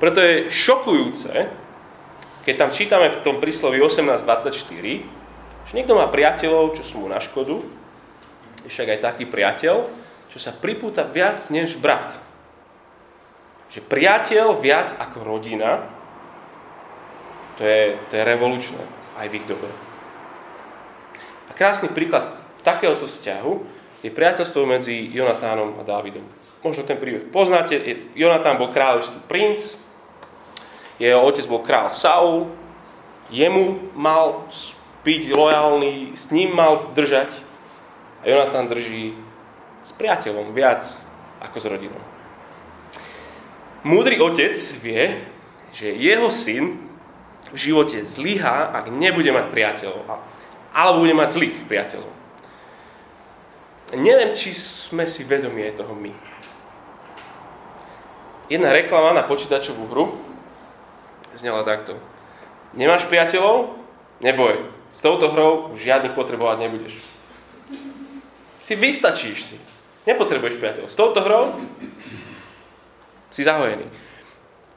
Preto 0.00 0.18
je 0.24 0.48
šokujúce, 0.48 1.32
keď 2.48 2.54
tam 2.56 2.70
čítame 2.72 3.12
v 3.12 3.20
tom 3.20 3.36
príslovi 3.38 3.76
18.24, 3.76 5.68
že 5.68 5.72
niekto 5.76 5.92
má 5.92 6.08
priateľov, 6.08 6.80
čo 6.80 6.82
sú 6.82 7.04
mu 7.04 7.08
na 7.12 7.20
škodu, 7.20 7.60
však 8.64 8.96
aj 8.96 9.04
taký 9.04 9.24
priateľ, 9.28 9.84
čo 10.32 10.38
sa 10.40 10.56
pripúta 10.56 11.04
viac 11.04 11.36
než 11.52 11.76
brat. 11.76 12.29
Že 13.70 13.80
priateľ 13.86 14.58
viac 14.58 14.98
ako 14.98 15.22
rodina, 15.22 15.86
to 17.54 17.62
je, 17.62 17.94
to 18.10 18.12
je 18.18 18.24
revolučné 18.26 18.82
aj 19.20 19.26
v 19.30 19.36
ich 19.38 19.46
dobe. 19.46 19.70
A 21.46 21.54
krásny 21.54 21.86
príklad 21.90 22.40
takéhoto 22.66 23.06
vzťahu 23.06 23.52
je 24.00 24.10
priateľstvo 24.10 24.64
medzi 24.64 25.06
Jonatánom 25.12 25.76
a 25.78 25.82
Dávidom. 25.84 26.24
Možno 26.60 26.84
ten 26.84 27.00
príbeh 27.00 27.32
poznáte. 27.32 27.78
Jonatán 28.12 28.60
bol 28.60 28.72
kráľovský 28.72 29.22
princ, 29.28 29.76
jeho 31.00 31.20
otec 31.24 31.48
bol 31.48 31.64
král 31.64 31.88
Saul, 31.88 32.52
jemu 33.32 33.92
mal 33.96 34.50
byť 35.00 35.22
lojálny, 35.32 36.12
s 36.12 36.28
ním 36.28 36.52
mal 36.52 36.92
držať 36.92 37.32
a 38.20 38.28
Jonatán 38.28 38.68
drží 38.68 39.16
s 39.80 39.96
priateľom 39.96 40.52
viac 40.52 40.84
ako 41.40 41.56
s 41.56 41.66
rodinou. 41.72 42.02
Múdry 43.80 44.20
otec 44.20 44.52
vie, 44.84 45.16
že 45.72 45.88
jeho 45.88 46.28
syn 46.28 46.76
v 47.50 47.56
živote 47.56 48.04
zlyhá, 48.04 48.70
ak 48.76 48.92
nebude 48.92 49.32
mať 49.32 49.46
priateľov, 49.48 50.04
alebo 50.70 51.02
bude 51.02 51.16
mať 51.16 51.28
zlých 51.32 51.56
priateľov. 51.64 52.12
Neviem, 53.96 54.38
či 54.38 54.54
sme 54.54 55.08
si 55.08 55.26
vedomi 55.26 55.66
aj 55.66 55.82
toho 55.82 55.96
my. 55.96 56.12
Jedna 58.46 58.70
reklama 58.70 59.14
na 59.14 59.26
počítačovú 59.26 59.90
hru 59.90 60.14
znela 61.34 61.66
takto. 61.66 61.98
Nemáš 62.74 63.06
priateľov? 63.10 63.78
Neboj. 64.22 64.62
S 64.90 65.02
touto 65.02 65.30
hrou 65.30 65.74
už 65.74 65.78
žiadnych 65.86 66.14
potrebovať 66.14 66.66
nebudeš. 66.66 66.94
Si 68.62 68.74
vystačíš 68.74 69.38
si. 69.54 69.56
Nepotrebuješ 70.06 70.58
priateľov. 70.58 70.90
S 70.90 70.98
touto 70.98 71.22
hrou 71.22 71.58
si 73.30 73.46
zahojený. 73.46 73.86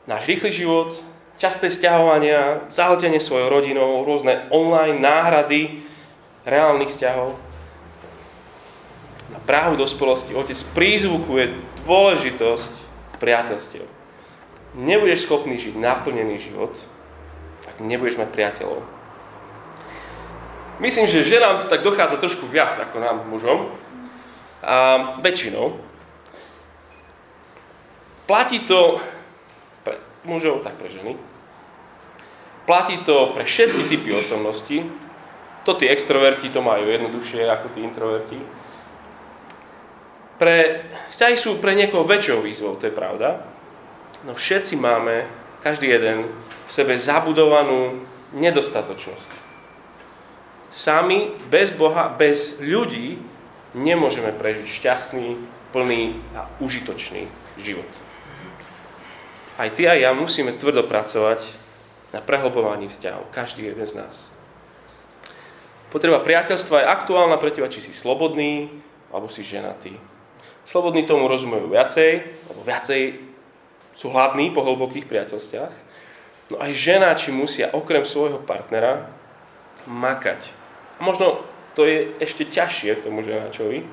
Náš 0.06 0.30
rýchly 0.30 0.52
život, 0.54 0.96
časté 1.42 1.74
stiahovania, 1.74 2.70
zahltenie 2.70 3.20
svojou 3.20 3.50
rodinou, 3.50 4.06
rôzne 4.06 4.46
online 4.54 5.02
náhrady 5.02 5.82
reálnych 6.46 6.94
vzťahov. 6.94 7.36
Na 9.34 9.39
práhu 9.42 9.74
dospelosti 9.74 10.38
otec 10.38 10.56
prízvukuje 10.78 11.58
dôležitosť 11.84 12.72
priateľstiev. 13.18 13.86
Nebudeš 14.78 15.26
schopný 15.26 15.58
žiť 15.58 15.74
naplnený 15.78 16.38
život, 16.38 16.78
ak 17.66 17.82
nebudeš 17.82 18.22
mať 18.22 18.30
priateľov. 18.30 18.82
Myslím, 20.82 21.06
že 21.06 21.26
ženám 21.26 21.63
to 21.63 21.72
tak 21.72 21.86
dochádza 21.86 22.18
trošku 22.18 22.50
viac 22.50 22.74
ako 22.74 22.98
nám, 22.98 23.30
mužom, 23.30 23.70
a 24.63 24.76
väčšinou. 25.20 25.76
Platí 28.34 28.65
to 28.65 28.98
pre 29.86 30.02
mužov, 30.26 30.65
tak 30.65 30.74
pre 30.82 30.89
ženy. 30.89 31.13
Platí 32.65 32.98
to 33.06 33.30
pre 33.30 33.46
všetky 33.46 33.86
typy 33.86 34.10
osobností. 34.10 34.89
To 35.69 35.78
tí 35.78 35.86
extroverti 35.86 36.50
to 36.50 36.65
majú 36.65 36.89
jednoduchšie 36.89 37.46
ako 37.46 37.78
tí 37.78 37.86
introverti. 37.86 38.41
Pre, 40.41 40.58
vzťahy 41.13 41.38
sú 41.38 41.62
pre 41.62 41.78
niekoho 41.78 42.10
väčšou 42.10 42.41
výzvou, 42.41 42.74
to 42.82 42.89
je 42.89 42.98
pravda. 42.98 43.46
No 44.26 44.34
všetci 44.34 44.82
máme, 44.82 45.30
každý 45.62 45.93
jeden, 45.93 46.26
v 46.65 46.72
sebe 46.74 46.98
zabudovanú 46.98 48.02
nedostatočnosť. 48.34 49.30
Sami, 50.74 51.38
bez 51.54 51.69
Boha, 51.69 52.10
bez 52.10 52.58
ľudí, 52.58 53.22
nemôžeme 53.78 54.34
prežiť 54.34 54.65
šťastný, 54.65 55.38
plný 55.69 56.17
a 56.34 56.50
užitočný 56.58 57.30
život. 57.62 58.03
Aj 59.63 59.71
ty 59.71 59.88
a 59.88 59.95
ja 59.95 60.12
musíme 60.12 60.60
tvrdo 60.60 60.84
pracovať 60.84 61.39
na 62.12 62.19
prehlbovaní 62.19 62.91
vzťahov, 62.91 63.32
každý 63.32 63.71
jeden 63.71 63.88
z 63.88 63.95
nás. 63.95 64.28
Potreba 65.88 66.19
priateľstva 66.19 66.84
je 66.84 66.91
aktuálna 66.91 67.39
pre 67.39 67.47
teba, 67.47 67.71
či 67.71 67.80
si 67.80 67.95
slobodný, 67.95 68.67
alebo 69.08 69.32
si 69.32 69.39
ženatý. 69.39 69.95
Slobodní 70.67 71.08
tomu 71.08 71.32
rozumejú 71.32 71.71
viacej, 71.71 72.12
alebo 72.52 72.62
viacej 72.67 73.02
sú 73.95 74.12
hladní 74.12 74.52
po 74.52 74.67
hlbokých 74.67 75.08
priateľstvách. 75.08 75.76
No 76.52 76.60
aj 76.60 76.71
žena, 76.76 77.15
či 77.15 77.32
musia 77.32 77.71
okrem 77.71 78.04
svojho 78.04 78.43
partnera 78.43 79.08
makať. 79.88 80.52
A 80.99 81.08
možno 81.08 81.39
to 81.71 81.88
je 81.88 82.12
ešte 82.19 82.52
ťažšie 82.52 82.99
tomu 82.99 83.23
ženačovi 83.23 83.88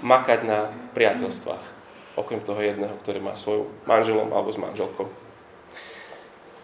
makať 0.00 0.40
na 0.48 0.72
priateľstvách. 0.96 1.71
Okrem 2.12 2.44
toho 2.44 2.60
jedného, 2.60 2.92
ktoré 3.00 3.18
má 3.20 3.32
svojou 3.32 3.72
manželom 3.88 4.28
alebo 4.32 4.52
s 4.52 4.60
manželkou. 4.60 5.08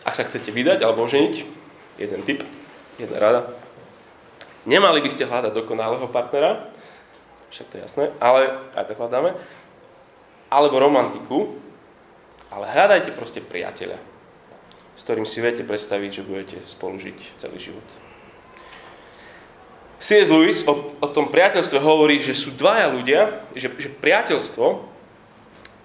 Ak 0.04 0.16
sa 0.16 0.24
chcete 0.24 0.52
vydať 0.52 0.84
alebo 0.84 1.04
oženiť, 1.04 1.34
jeden 1.98 2.20
tip, 2.24 2.44
jedna 3.00 3.18
rada. 3.18 3.40
Nemali 4.68 5.00
by 5.00 5.10
ste 5.10 5.28
hľadať 5.28 5.52
dokonalého 5.52 6.06
partnera, 6.08 6.68
však 7.48 7.66
to 7.68 7.74
je 7.80 7.84
jasné, 7.84 8.04
ale 8.20 8.60
aj 8.76 8.84
tak 8.92 9.00
hľadáme, 9.00 9.32
alebo 10.52 10.76
romantiku, 10.76 11.56
ale 12.52 12.68
hľadajte 12.68 13.12
proste 13.16 13.40
priateľa, 13.40 13.96
s 14.96 15.02
ktorým 15.04 15.24
si 15.24 15.40
viete 15.40 15.64
predstaviť, 15.64 16.10
že 16.12 16.26
budete 16.28 16.56
spolu 16.68 17.00
žiť 17.00 17.18
celý 17.40 17.58
život. 17.60 17.86
C.S. 19.98 20.30
Lewis 20.30 20.62
o, 20.64 20.94
o 21.02 21.08
tom 21.10 21.26
priateľstve 21.28 21.82
hovorí, 21.82 22.22
že 22.22 22.30
sú 22.30 22.54
dvaja 22.54 22.86
ľudia, 22.94 23.42
že, 23.58 23.66
že 23.82 23.90
priateľstvo 23.90 24.86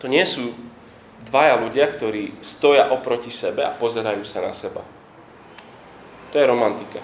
to 0.04 0.12
nie 0.12 0.28
sú 0.28 0.52
dvaja 1.32 1.56
ľudia, 1.64 1.88
ktorí 1.88 2.44
stoja 2.44 2.92
oproti 2.92 3.32
sebe 3.32 3.64
a 3.64 3.72
pozerajú 3.72 4.28
sa 4.28 4.44
na 4.44 4.52
seba. 4.52 4.84
To 6.30 6.36
je 6.36 6.44
romantika. 6.44 7.00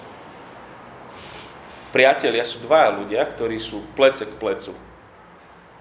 Priatelia 1.96 2.44
sú 2.44 2.60
dvaja 2.60 2.92
ľudia, 2.92 3.24
ktorí 3.24 3.56
sú 3.56 3.88
plece 3.96 4.28
k 4.28 4.36
plecu 4.36 4.76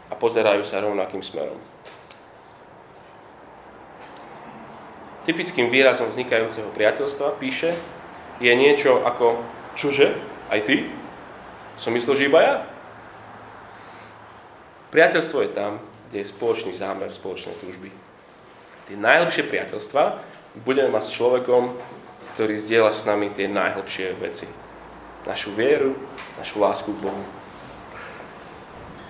a 0.07 0.15
pozerajú 0.15 0.63
sa 0.63 0.79
rovnakým 0.79 1.19
smerom. 1.19 1.59
Typickým 5.27 5.67
výrazom 5.67 6.07
vznikajúceho 6.07 6.71
priateľstva, 6.71 7.35
píše, 7.35 7.75
je 8.39 8.53
niečo 8.55 9.03
ako, 9.03 9.43
čože, 9.75 10.15
aj 10.47 10.59
ty? 10.63 10.87
Som 11.75 11.99
myslel, 11.99 12.15
že 12.15 12.27
iba 12.31 12.39
ja? 12.39 12.55
Priateľstvo 14.95 15.43
je 15.43 15.51
tam, 15.51 15.83
kde 16.09 16.25
je 16.25 16.33
spoločný 16.33 16.73
zámer, 16.73 17.13
spoločné 17.13 17.53
túžby. 17.61 17.93
Tie 18.89 18.97
najlepšie 18.97 19.45
priateľstva 19.45 20.17
budeme 20.65 20.89
mať 20.89 21.03
s 21.05 21.13
človekom, 21.13 21.77
ktorý 22.33 22.57
zdieľa 22.57 22.91
s 22.97 23.05
nami 23.05 23.29
tie 23.29 23.45
najhlbšie 23.45 24.17
veci. 24.17 24.49
Našu 25.29 25.53
vieru, 25.53 25.93
našu 26.41 26.57
lásku 26.57 26.89
k 26.89 27.01
Bohu. 27.05 27.23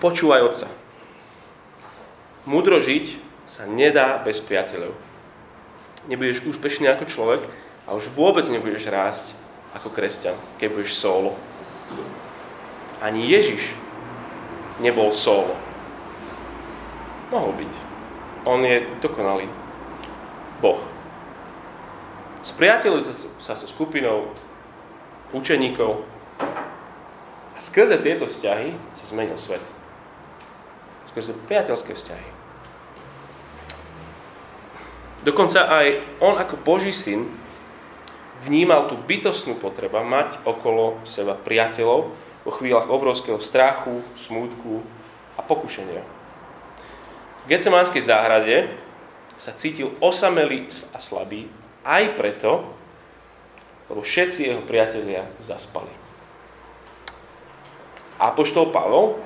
Počúvaj 0.04 0.44
Otca. 0.44 0.68
Múdro 2.44 2.84
žiť 2.84 3.16
sa 3.48 3.64
nedá 3.64 4.20
bez 4.20 4.44
priateľov. 4.44 4.92
Nebudeš 6.12 6.44
úspešný 6.44 6.92
ako 6.92 7.06
človek 7.08 7.42
a 7.88 7.96
už 7.96 8.12
vôbec 8.12 8.44
nebudeš 8.52 8.92
rásť 8.92 9.32
ako 9.78 9.94
kresťan, 9.94 10.36
keď 10.60 10.68
budeš 10.76 11.00
solo. 11.00 11.40
Ani 13.00 13.24
Ježiš 13.32 13.72
nebol 14.84 15.14
solo. 15.16 15.69
Mohol 17.30 17.52
byť. 17.62 17.74
On 18.50 18.60
je 18.66 18.78
dokonalý. 19.06 19.46
Boh. 20.60 20.82
Spriateľil 22.42 23.06
sa 23.38 23.54
so 23.54 23.68
skupinou 23.70 24.34
učeníkov 25.36 26.02
a 27.54 27.60
skrze 27.60 28.02
tieto 28.02 28.26
vzťahy 28.26 28.74
sa 28.96 29.06
zmenil 29.06 29.38
svet. 29.38 29.62
Skrze 31.14 31.38
priateľské 31.46 31.94
vzťahy. 31.94 32.28
Dokonca 35.20 35.68
aj 35.68 35.88
on 36.24 36.40
ako 36.40 36.56
Boží 36.64 36.96
syn 36.96 37.28
vnímal 38.48 38.88
tú 38.88 38.96
bytostnú 38.96 39.60
potrebu 39.60 40.00
mať 40.00 40.40
okolo 40.48 41.04
seba 41.04 41.36
priateľov 41.36 42.16
vo 42.48 42.52
chvíľach 42.56 42.88
obrovského 42.88 43.38
strachu, 43.44 44.00
smútku 44.16 44.80
a 45.36 45.44
pokušenia. 45.44 46.19
V 47.50 47.58
Getsemanskej 47.58 48.06
záhrade 48.06 48.70
sa 49.42 49.50
cítil 49.58 49.98
osamelý 49.98 50.70
a 50.94 51.02
slabý 51.02 51.50
aj 51.82 52.14
preto, 52.14 52.62
lebo 53.90 54.06
všetci 54.06 54.54
jeho 54.54 54.62
priatelia 54.70 55.26
zaspali. 55.42 55.90
Apoštol 58.22 58.70
Pavol, 58.70 59.18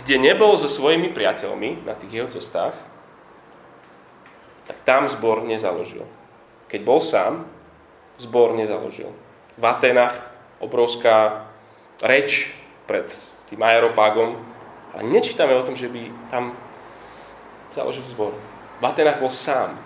kde 0.00 0.16
nebol 0.16 0.56
so 0.56 0.64
svojimi 0.64 1.12
priateľmi 1.12 1.84
na 1.84 1.92
tých 1.92 2.24
jeho 2.24 2.28
cestách, 2.32 2.72
tak 4.64 4.80
tam 4.88 5.04
zbor 5.04 5.44
nezaložil. 5.44 6.08
Keď 6.72 6.80
bol 6.80 7.04
sám, 7.04 7.44
zbor 8.16 8.56
nezaložil. 8.56 9.12
V 9.60 9.64
Atenách 9.68 10.16
obrovská 10.56 11.52
reč 12.00 12.48
pred 12.88 13.12
tým 13.52 13.60
aeropágom 13.60 14.40
a 14.96 15.04
nečítame 15.04 15.52
o 15.52 15.60
tom, 15.68 15.76
že 15.76 15.92
by 15.92 16.32
tam 16.32 16.56
založil 17.74 18.04
zbor. 18.10 18.34
V 18.80 18.84
Atenách 18.84 19.20
bol 19.20 19.32
sám. 19.32 19.76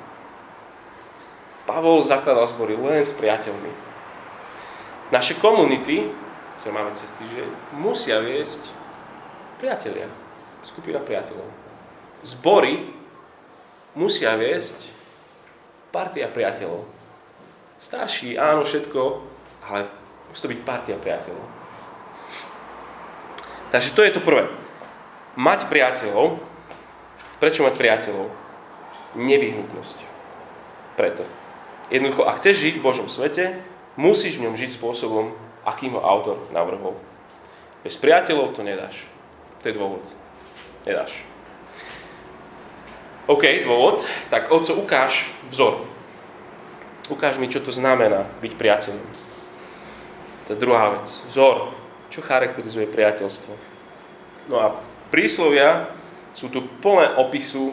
Pavol 1.65 2.05
zakladal 2.05 2.45
zbory 2.45 2.77
len 2.77 3.01
s 3.01 3.17
priateľmi. 3.17 3.73
Naše 5.13 5.41
komunity, 5.41 6.09
ktoré 6.61 6.71
máme 6.73 6.93
cesty, 6.97 7.25
že 7.29 7.45
musia 7.77 8.21
viesť 8.21 8.61
priatelia, 9.61 10.09
skupina 10.61 11.01
priateľov. 11.01 11.49
Zbory 12.25 12.89
musia 13.97 14.37
viesť 14.37 14.93
partia 15.93 16.29
priateľov. 16.29 16.85
Starší, 17.81 18.37
áno, 18.41 18.65
všetko, 18.65 19.01
ale 19.69 19.89
musí 20.29 20.41
to 20.41 20.53
byť 20.53 20.61
partia 20.65 20.97
priateľov. 20.97 21.47
Takže 23.75 23.91
to 23.91 24.07
je 24.07 24.15
to 24.15 24.23
prvé. 24.23 24.47
Mať 25.35 25.67
priateľov. 25.67 26.39
Prečo 27.45 27.61
mať 27.61 27.77
priateľov? 27.77 28.33
Nevyhnutnosť. 29.21 30.01
Preto. 30.97 31.29
Jednoducho, 31.93 32.25
ak 32.25 32.41
chceš 32.41 32.57
žiť 32.57 32.75
v 32.81 32.87
Božom 32.89 33.13
svete, 33.13 33.61
musíš 34.01 34.41
v 34.41 34.49
ňom 34.49 34.57
žiť 34.57 34.81
spôsobom, 34.81 35.37
akým 35.61 35.93
ho 35.93 36.01
autor 36.01 36.41
navrhol. 36.57 36.97
Bez 37.85 38.01
priateľov 38.01 38.57
to 38.57 38.65
nedáš. 38.65 39.05
To 39.61 39.69
je 39.69 39.77
dôvod. 39.77 40.01
Nedáš. 40.89 41.21
OK, 43.29 43.45
dôvod, 43.61 44.01
tak 44.33 44.49
oco, 44.49 44.73
ukáž 44.81 45.29
vzor. 45.53 45.85
Ukáž 47.13 47.37
mi, 47.37 47.53
čo 47.53 47.61
to 47.61 47.69
znamená 47.69 48.25
byť 48.41 48.53
priateľom. 48.57 49.05
To 50.49 50.57
je 50.57 50.63
druhá 50.65 50.97
vec. 50.97 51.13
Vzor. 51.29 51.77
Čo 52.09 52.25
charakterizuje 52.25 52.89
priateľstvo? 52.89 53.53
No 54.49 54.65
a 54.65 54.81
príslovia 55.13 55.93
sú 56.35 56.51
tu 56.51 56.67
plné 56.83 57.15
opisu 57.17 57.73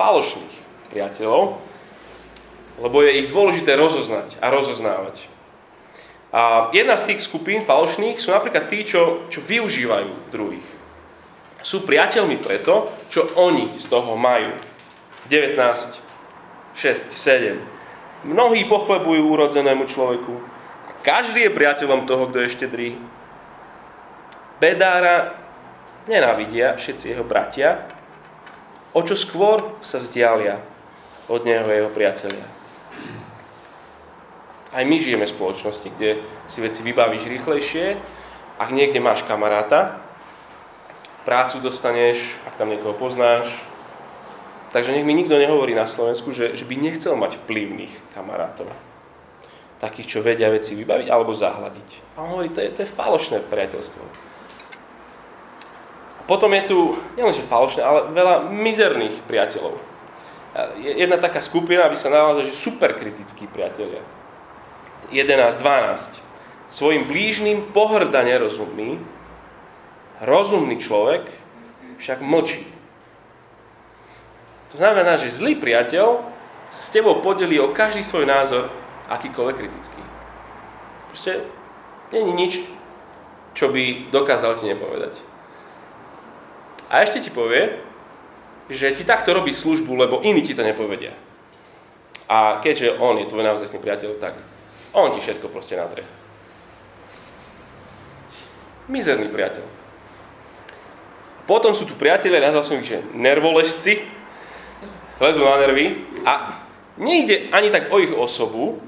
falošných 0.00 0.54
priateľov, 0.90 1.60
lebo 2.82 2.96
je 3.06 3.22
ich 3.22 3.30
dôležité 3.30 3.78
rozoznať 3.78 4.40
a 4.42 4.50
rozoznávať. 4.50 5.30
A 6.34 6.74
jedna 6.74 6.98
z 6.98 7.14
tých 7.14 7.22
skupín 7.22 7.62
falošných 7.62 8.18
sú 8.18 8.34
napríklad 8.34 8.66
tí, 8.66 8.82
čo, 8.82 9.30
čo 9.30 9.38
využívajú 9.44 10.34
druhých 10.34 10.66
sú 11.64 11.80
priateľmi 11.88 12.44
preto, 12.44 12.92
čo 13.08 13.24
oni 13.40 13.72
z 13.72 13.88
toho 13.88 14.20
majú. 14.20 14.52
19, 15.32 15.56
6, 15.56 17.08
7. 17.08 17.56
Mnohí 18.28 18.68
pochlebujú 18.68 19.32
urodzenému 19.32 19.88
človeku 19.88 20.52
každý 21.04 21.44
je 21.44 21.52
priateľom 21.52 22.08
toho, 22.08 22.32
kto 22.32 22.38
je 22.40 22.54
štedrý. 22.56 22.90
Bedára 24.56 25.36
nenávidia 26.06 26.76
všetci 26.76 27.14
jeho 27.16 27.24
bratia, 27.24 27.88
o 28.94 29.00
čo 29.02 29.18
skôr 29.18 29.78
sa 29.82 29.98
vzdialia 29.98 30.60
od 31.28 31.40
neho 31.42 31.66
jeho 31.66 31.90
priateľia. 31.90 32.46
Aj 34.74 34.82
my 34.82 34.96
žijeme 34.98 35.22
v 35.22 35.34
spoločnosti, 35.34 35.88
kde 35.94 36.18
si 36.50 36.58
veci 36.58 36.82
vybavíš 36.82 37.30
rýchlejšie, 37.30 37.86
ak 38.58 38.70
niekde 38.74 38.98
máš 38.98 39.22
kamaráta, 39.22 40.02
prácu 41.24 41.62
dostaneš, 41.62 42.36
ak 42.46 42.58
tam 42.58 42.70
niekoho 42.70 42.94
poznáš. 42.94 43.50
Takže 44.74 44.90
nech 44.90 45.06
mi 45.06 45.14
nikto 45.14 45.38
nehovorí 45.38 45.72
na 45.72 45.86
Slovensku, 45.86 46.34
že, 46.34 46.58
že 46.58 46.66
by 46.66 46.74
nechcel 46.74 47.14
mať 47.14 47.38
vplyvných 47.42 47.94
kamarátov. 48.18 48.66
Takých, 49.78 50.10
čo 50.10 50.26
vedia 50.26 50.50
veci 50.50 50.74
vybaviť 50.74 51.06
alebo 51.06 51.30
zahľadiť. 51.30 52.18
A 52.18 52.26
on 52.26 52.28
hovorí, 52.34 52.50
to 52.50 52.58
je, 52.58 52.74
to 52.74 52.80
je 52.82 52.94
falošné 52.94 53.46
priateľstvo. 53.46 54.33
Potom 56.24 56.48
je 56.56 56.62
tu, 56.64 56.78
nielenže 57.20 57.44
falošné, 57.44 57.84
ale 57.84 58.00
veľa 58.16 58.48
mizerných 58.48 59.24
priateľov. 59.28 59.76
Jedna 60.80 61.18
taká 61.20 61.42
skupina 61.44 61.90
by 61.90 61.98
sa 61.98 62.08
navala, 62.08 62.46
že 62.46 62.56
superkritickí 62.56 63.50
priatelia. 63.50 64.00
11, 65.12 65.60
12. 65.60 66.22
Svojim 66.72 67.04
blížnym 67.04 67.74
pohrda 67.76 68.24
nerozumí, 68.24 69.02
Rozumný 70.22 70.78
človek 70.78 71.26
však 71.98 72.22
mlčí. 72.22 72.62
To 74.70 74.76
znamená, 74.78 75.18
že 75.18 75.30
zlý 75.30 75.58
priateľ 75.58 76.22
s 76.70 76.90
tebou 76.90 77.18
podelí 77.18 77.58
o 77.58 77.74
každý 77.74 78.06
svoj 78.06 78.26
názor, 78.26 78.70
akýkoľvek 79.10 79.56
kritický. 79.58 80.02
Proste 81.10 81.46
není 82.14 82.32
nič, 82.32 82.62
čo 83.54 83.70
by 83.70 84.10
dokázal 84.10 84.54
ti 84.58 84.70
nepovedať. 84.70 85.18
A 86.92 87.00
ešte 87.00 87.20
ti 87.24 87.30
povie, 87.32 87.80
že 88.68 88.92
ti 88.96 89.04
takto 89.04 89.32
robí 89.36 89.52
službu, 89.52 89.92
lebo 89.96 90.24
iní 90.24 90.40
ti 90.40 90.56
to 90.56 90.64
nepovedia. 90.64 91.12
A 92.28 92.60
keďže 92.64 92.96
on 92.96 93.20
je 93.20 93.28
tvoj 93.28 93.44
naozajstný 93.44 93.80
priateľ, 93.80 94.16
tak 94.16 94.34
on 94.96 95.12
ti 95.12 95.20
všetko 95.20 95.52
proste 95.52 95.76
natrie. 95.76 96.08
Mizerný 98.88 99.28
priateľ. 99.28 99.64
Potom 101.44 101.76
sú 101.76 101.84
tu 101.84 101.92
priatelia, 101.92 102.40
nazval 102.40 102.64
som 102.64 102.80
ich, 102.80 102.88
že 102.88 103.04
nervolesci, 103.12 104.00
lezú 105.20 105.44
na 105.44 105.60
nervy 105.60 106.00
a 106.24 106.56
nejde 106.96 107.52
ani 107.52 107.68
tak 107.68 107.92
o 107.92 108.00
ich 108.00 108.12
osobu, 108.16 108.80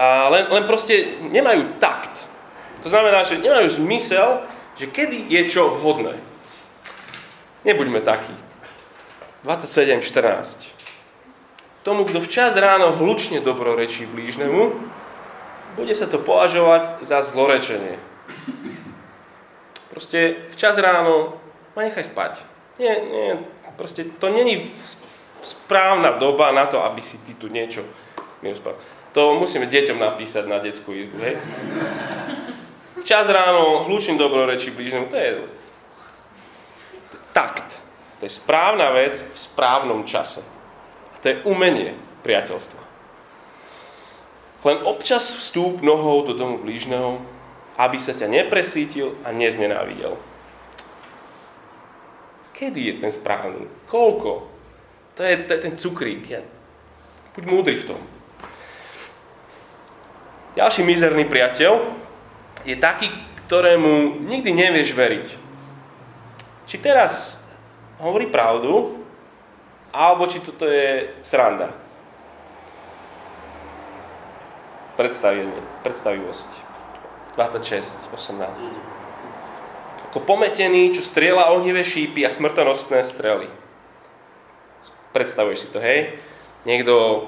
a 0.00 0.32
len, 0.32 0.48
len 0.48 0.64
proste 0.64 1.20
nemajú 1.20 1.76
takt. 1.76 2.24
To 2.80 2.88
znamená, 2.88 3.20
že 3.20 3.36
nemajú 3.36 3.76
zmysel, 3.76 4.48
že 4.80 4.88
kedy 4.88 5.28
je 5.28 5.40
čo 5.44 5.76
vhodné. 5.76 6.16
Nebuďme 7.64 8.00
takí. 8.00 8.32
27.14. 9.44 10.72
Tomu, 11.80 12.04
kto 12.04 12.20
včas 12.20 12.56
ráno 12.60 12.92
hlučne 12.92 13.40
dobrorečí 13.40 14.04
blížnemu, 14.04 14.76
bude 15.76 15.94
sa 15.96 16.04
to 16.04 16.20
považovať 16.20 17.00
za 17.00 17.24
zlorečenie. 17.24 17.96
Proste 19.88 20.48
včas 20.52 20.76
ráno 20.76 21.40
ma 21.72 21.88
nechaj 21.88 22.04
spať. 22.04 22.32
Nie, 22.76 23.00
nie, 23.00 23.28
proste 23.76 24.04
to 24.20 24.28
není 24.28 24.60
správna 25.40 26.16
doba 26.20 26.52
na 26.52 26.68
to, 26.68 26.84
aby 26.84 27.00
si 27.00 27.20
ty 27.24 27.32
tu 27.32 27.48
niečo 27.48 27.84
neuspal. 28.44 28.76
To 29.12 29.34
musíme 29.36 29.66
deťom 29.66 29.98
napísať 29.98 30.44
na 30.46 30.60
detskú 30.60 30.92
izbu, 30.92 31.16
hej? 31.20 31.34
Včas 33.00 33.26
ráno, 33.26 33.88
hlučným 33.88 34.20
dobrorečí 34.20 34.70
blížnemu, 34.70 35.08
to 35.08 35.16
je 35.16 35.30
takt. 37.32 37.82
To 38.20 38.28
je 38.28 38.32
správna 38.32 38.92
vec 38.92 39.16
v 39.16 39.38
správnom 39.38 40.04
čase. 40.04 40.44
A 41.12 41.16
to 41.18 41.32
je 41.32 41.40
umenie 41.48 41.96
priateľstva. 42.20 42.82
Len 44.60 44.78
občas 44.84 45.24
vstúp 45.40 45.80
nohou 45.80 46.28
do 46.28 46.36
domu 46.36 46.60
blížneho, 46.60 47.16
aby 47.80 47.96
sa 47.96 48.12
ťa 48.12 48.28
nepresítil 48.28 49.16
a 49.24 49.32
neznenávidel. 49.32 50.20
Kedy 52.52 52.80
je 52.92 52.94
ten 53.00 53.08
správny? 53.08 53.64
Koľko? 53.88 54.52
To 55.16 55.20
je, 55.24 55.34
to 55.48 55.50
je 55.56 55.60
ten 55.64 55.74
cukrík. 55.80 56.28
Ja. 56.28 56.44
Buď 57.32 57.44
múdry 57.48 57.80
v 57.80 57.88
tom. 57.88 58.00
Ďalší 60.60 60.84
mizerný 60.84 61.24
priateľ 61.24 61.80
je 62.68 62.76
taký, 62.76 63.08
ktorému 63.48 64.20
nikdy 64.28 64.52
nevieš 64.52 64.92
veriť. 64.92 65.28
Či 66.70 66.78
teraz 66.78 67.42
hovorí 67.98 68.30
pravdu, 68.30 69.02
alebo 69.90 70.30
či 70.30 70.38
toto 70.38 70.70
je 70.70 71.10
sranda. 71.26 71.74
Predstavenie, 74.94 75.58
predstavivosť. 75.82 76.46
26, 77.34 78.14
18. 78.14 80.14
Ako 80.14 80.22
pometený, 80.22 80.94
čo 80.94 81.02
strieľa 81.02 81.50
ohnivé 81.50 81.82
šípy 81.82 82.22
a 82.22 82.30
smrtonostné 82.30 83.02
strely. 83.02 83.50
Predstavuješ 85.10 85.66
si 85.66 85.68
to, 85.74 85.82
hej? 85.82 86.22
Niekto 86.62 87.26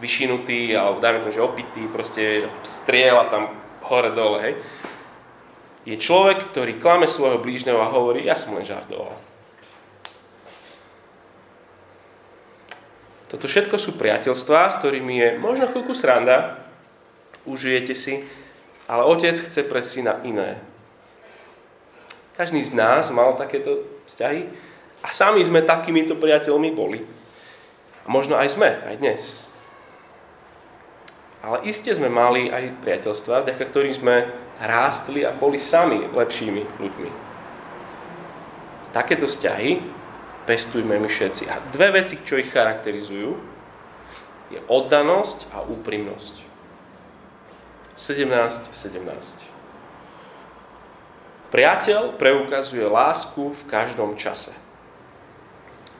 vyšinutý, 0.00 0.72
alebo 0.72 1.04
dajme 1.04 1.20
tomu, 1.20 1.36
že 1.36 1.44
opitý, 1.44 1.84
proste 1.84 2.48
strieľa 2.64 3.28
tam 3.28 3.52
hore 3.84 4.08
dole, 4.16 4.40
hej? 4.40 4.54
Je 5.88 5.96
človek, 5.96 6.52
ktorý 6.52 6.76
klame 6.76 7.08
svojho 7.08 7.40
blížneho 7.40 7.80
a 7.80 7.88
hovorí, 7.88 8.28
ja 8.28 8.36
som 8.36 8.52
len 8.52 8.60
žartoval. 8.60 9.16
Toto 13.32 13.48
všetko 13.48 13.80
sú 13.80 13.96
priateľstvá, 13.96 14.68
s 14.68 14.80
ktorými 14.84 15.14
je 15.16 15.28
možno 15.40 15.64
chvíľku 15.64 15.96
sranda, 15.96 16.60
užijete 17.48 17.96
si, 17.96 18.20
ale 18.84 19.08
otec 19.08 19.36
chce 19.40 19.64
pre 19.64 19.80
syna 19.80 20.20
iné. 20.28 20.60
Každý 22.36 22.60
z 22.68 22.76
nás 22.76 23.08
mal 23.08 23.32
takéto 23.40 23.88
vzťahy 24.12 24.44
a 25.00 25.08
sami 25.08 25.40
sme 25.40 25.64
takýmito 25.64 26.20
priateľmi 26.20 26.68
boli. 26.68 27.00
A 28.04 28.06
možno 28.12 28.36
aj 28.36 28.48
sme, 28.52 28.76
aj 28.84 28.96
dnes. 29.00 29.47
Ale 31.38 31.62
iste 31.66 31.94
sme 31.94 32.10
mali 32.10 32.50
aj 32.50 32.82
priateľstva, 32.82 33.46
vďaka 33.46 33.62
ktorým 33.62 33.94
sme 33.94 34.26
rástli 34.58 35.22
a 35.22 35.30
boli 35.30 35.62
sami 35.62 36.02
lepšími 36.10 36.62
ľuďmi. 36.82 37.10
Takéto 38.90 39.30
vzťahy 39.30 39.78
pestujme 40.48 40.98
my 40.98 41.06
všetci. 41.06 41.46
A 41.46 41.62
dve 41.70 42.02
veci, 42.02 42.18
čo 42.24 42.40
ich 42.40 42.50
charakterizujú, 42.50 43.36
je 44.48 44.60
oddanosť 44.66 45.52
a 45.52 45.60
úprimnosť. 45.62 46.34
17, 47.94 48.72
17. 48.72 51.52
Priateľ 51.52 52.16
preukazuje 52.16 52.84
lásku 52.84 53.52
v 53.52 53.62
každom 53.68 54.16
čase. 54.16 54.56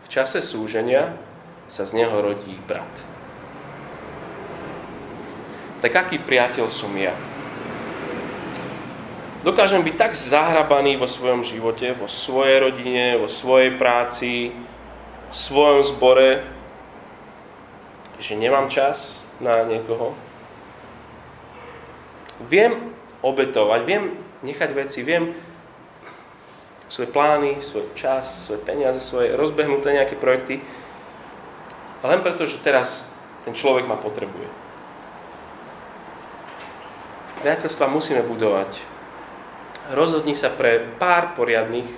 V 0.05 0.09
čase 0.09 0.41
súženia 0.41 1.13
sa 1.69 1.85
z 1.85 2.01
neho 2.01 2.17
rodí 2.25 2.57
brat. 2.65 2.89
Tak 5.79 5.95
aký 5.95 6.19
priateľ 6.19 6.67
som 6.67 6.91
ja? 6.99 7.15
Dokážem 9.47 9.87
byť 9.87 9.95
tak 9.95 10.13
zahrabaný 10.19 10.99
vo 10.99 11.07
svojom 11.07 11.47
živote, 11.47 11.95
vo 11.95 12.11
svojej 12.11 12.59
rodine, 12.59 13.15
vo 13.15 13.31
svojej 13.31 13.79
práci, 13.79 14.51
v 15.31 15.35
svojom 15.35 15.87
zbore, 15.87 16.43
že 18.19 18.35
nemám 18.35 18.67
čas 18.67 19.23
na 19.39 19.63
niekoho. 19.63 20.19
Viem 22.43 22.91
obetovať, 23.23 23.81
viem 23.87 24.05
nechať 24.43 24.71
veci, 24.75 25.07
viem 25.07 25.31
svoje 26.91 27.07
plány, 27.15 27.63
svoj 27.63 27.87
čas, 27.95 28.27
svoje 28.49 28.65
peniaze, 28.67 28.99
svoje 28.99 29.39
rozbehnuté 29.39 29.95
nejaké 29.95 30.19
projekty, 30.19 30.59
len 32.03 32.21
preto, 32.23 32.47
že 32.47 32.63
teraz 32.63 33.07
ten 33.47 33.55
človek 33.55 33.87
ma 33.87 33.95
potrebuje. 33.95 34.68
Priateľstva 37.39 37.87
musíme 37.87 38.27
budovať 38.27 38.99
rozhodni 39.95 40.37
sa 40.37 40.53
pre 40.53 40.85
pár 41.01 41.33
poriadnych 41.33 41.89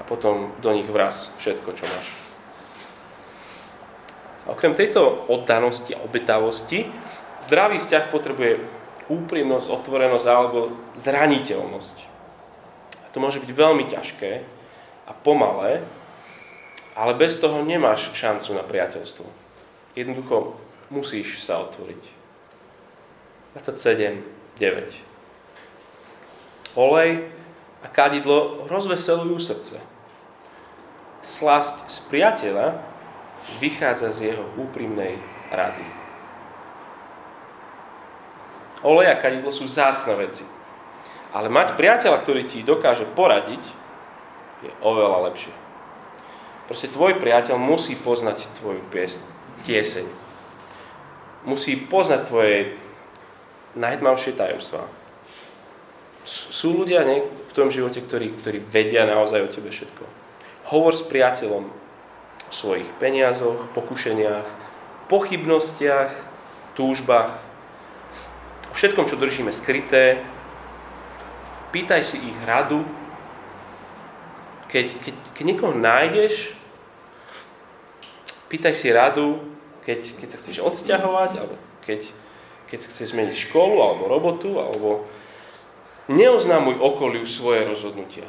a 0.00 0.02
potom 0.02 0.50
do 0.58 0.70
nich 0.74 0.88
vraz 0.88 1.30
všetko, 1.38 1.70
čo 1.76 1.84
máš. 1.86 2.08
A 4.42 4.58
okrem 4.58 4.74
tejto 4.74 5.28
oddanosti 5.30 5.94
a 5.94 6.02
obetavosti, 6.02 6.90
zdravý 7.44 7.78
vzťah 7.78 8.10
potrebuje 8.10 8.58
úprimnosť, 9.06 9.70
otvorenosť 9.70 10.26
alebo 10.26 10.74
zraniteľnosť. 10.98 11.96
A 12.96 13.06
to 13.14 13.22
môže 13.22 13.38
byť 13.38 13.50
veľmi 13.54 13.86
ťažké 13.86 14.32
a 15.06 15.12
pomalé, 15.14 15.84
ale 16.98 17.12
bez 17.14 17.38
toho 17.38 17.62
nemáš 17.62 18.10
šancu 18.16 18.58
na 18.58 18.64
priateľstvo. 18.66 19.26
Jednoducho 19.94 20.58
musíš 20.90 21.38
sa 21.44 21.62
otvoriť. 21.62 22.21
27, 23.54 24.24
9 24.56 25.12
olej 26.76 27.28
a 27.82 27.86
kadidlo 27.90 28.64
rozveselujú 28.70 29.36
srdce. 29.36 29.76
Slasť 31.22 31.86
z 31.86 31.98
priateľa 32.10 32.66
vychádza 33.62 34.10
z 34.10 34.34
jeho 34.34 34.44
úprimnej 34.58 35.18
rady. 35.50 35.86
Olej 38.82 39.14
a 39.14 39.20
kadidlo 39.20 39.54
sú 39.54 39.70
zácne 39.70 40.18
veci. 40.18 40.42
Ale 41.32 41.48
mať 41.48 41.78
priateľa, 41.78 42.18
ktorý 42.22 42.42
ti 42.44 42.66
dokáže 42.66 43.06
poradiť, 43.14 43.62
je 44.62 44.70
oveľa 44.82 45.30
lepšie. 45.30 45.54
Proste 46.66 46.90
tvoj 46.90 47.18
priateľ 47.18 47.58
musí 47.58 47.98
poznať 47.98 48.46
tvoju 48.58 48.82
piesň, 48.90 49.22
tieseň. 49.66 50.06
Musí 51.46 51.74
poznať 51.74 52.20
tvoje 52.30 52.78
najtmavšie 53.76 54.36
tajomstvá 54.36 54.84
sú 56.24 56.78
ľudia 56.78 57.02
nie, 57.02 57.26
v 57.26 57.52
tom 57.52 57.68
živote, 57.68 57.98
ktorí, 57.98 58.38
ktorí 58.38 58.62
vedia 58.62 59.02
naozaj 59.02 59.42
o 59.42 59.50
tebe 59.50 59.74
všetko. 59.74 60.04
Hovor 60.70 60.94
s 60.94 61.02
priateľom 61.02 61.66
o 61.66 62.52
svojich 62.54 62.86
peniazoch, 63.02 63.66
pokušeniach, 63.74 64.46
pochybnostiach, 65.10 66.14
túžbách, 66.78 67.34
o 68.70 68.74
všetkom, 68.78 69.04
čo 69.04 69.18
držíme 69.18 69.50
skryté. 69.50 70.22
Pýtaj 71.74 72.02
si 72.06 72.22
ich 72.22 72.38
radu. 72.46 72.86
Keď, 74.70 74.86
keď, 75.04 75.14
keď 75.36 75.44
niekoho 75.44 75.74
nájdeš, 75.76 76.54
pýtaj 78.48 78.72
si 78.72 78.88
radu, 78.88 79.42
keď, 79.84 80.16
keď 80.16 80.28
sa 80.32 80.38
chceš 80.40 80.64
odsťahovať, 80.64 81.30
alebo 81.36 81.58
keď, 81.84 82.08
keď 82.72 82.88
chceš 82.88 83.12
zmeniť 83.12 83.36
školu, 83.36 83.76
alebo 83.84 84.08
robotu, 84.08 84.56
alebo 84.56 85.04
Neoznamuj 86.10 86.82
okoliu 86.82 87.22
svoje 87.22 87.62
rozhodnutia. 87.62 88.26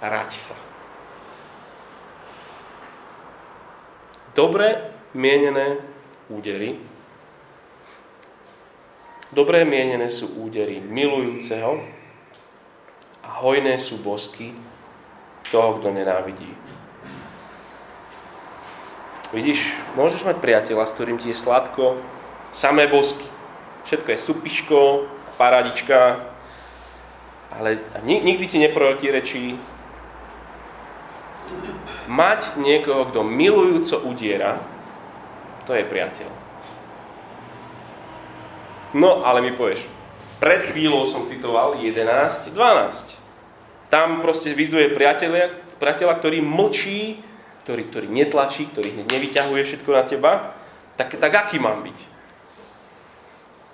Rať 0.00 0.30
sa. 0.32 0.56
Dobre 4.32 4.88
mienené 5.12 5.84
údery. 6.32 6.80
Dobré 9.30 9.68
mienené 9.68 10.08
sú 10.08 10.32
údery 10.40 10.80
milujúceho 10.80 11.84
a 13.20 13.28
hojné 13.44 13.76
sú 13.76 14.00
bosky 14.00 14.56
toho, 15.52 15.78
kto 15.78 15.92
nenávidí. 15.92 16.50
Vidíš, 19.34 19.74
môžeš 19.98 20.24
mať 20.24 20.36
priateľa, 20.38 20.86
s 20.86 20.94
ktorým 20.94 21.18
ti 21.18 21.30
je 21.30 21.36
sladko, 21.36 21.98
samé 22.54 22.86
bosky. 22.86 23.26
Všetko 23.84 24.08
je 24.14 24.18
supiško, 24.18 24.80
paradička, 25.34 26.22
ale 27.50 27.82
nikdy 28.06 28.46
ti 28.46 28.58
neprotirečí. 28.62 29.58
Mať 32.08 32.56
niekoho, 32.56 33.10
kto 33.12 33.20
milujúco 33.26 34.00
udiera, 34.08 34.62
to 35.68 35.76
je 35.76 35.84
priateľ. 35.84 36.30
No, 38.94 39.26
ale 39.26 39.42
mi 39.42 39.52
povieš, 39.52 39.84
pred 40.38 40.62
chvíľou 40.62 41.04
som 41.10 41.26
citoval 41.26 41.82
11, 41.82 42.54
12. 42.54 43.90
Tam 43.90 44.22
proste 44.22 44.54
vyzduje 44.54 44.94
priateľa, 44.94 45.76
priateľa 45.76 46.14
ktorý 46.22 46.38
mlčí, 46.40 47.20
ktorý, 47.66 47.82
ktorý 47.90 48.06
netlačí, 48.08 48.70
ktorý 48.70 49.04
nevyťahuje 49.04 49.62
všetko 49.66 49.90
na 49.92 50.02
teba. 50.06 50.32
Tak, 50.94 51.18
tak 51.18 51.32
aký 51.32 51.58
mám 51.58 51.82
byť? 51.82 52.13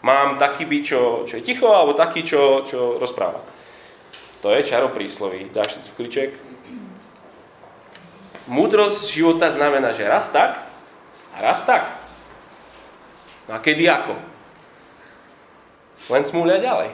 Mám 0.01 0.41
taký 0.41 0.65
byť, 0.65 0.83
čo, 0.85 1.29
čo 1.29 1.37
je 1.37 1.45
ticho, 1.45 1.69
alebo 1.69 1.93
taký, 1.93 2.25
čo, 2.25 2.65
čo 2.65 2.97
rozpráva. 2.97 3.45
To 4.41 4.49
je 4.49 4.65
čaro 4.65 4.89
prísloví. 4.89 5.53
Dáš 5.53 5.77
si 5.77 5.81
cukriček. 5.85 6.33
Múdrosť 8.49 9.05
života 9.13 9.53
znamená, 9.53 9.93
že 9.93 10.09
raz 10.09 10.33
tak 10.33 10.57
a 11.37 11.45
raz 11.45 11.61
tak. 11.69 11.85
No 13.45 13.55
a 13.55 13.59
kedy 13.61 13.85
ako? 13.93 14.17
Len 16.09 16.25
smúľa 16.25 16.65
ďalej. 16.65 16.91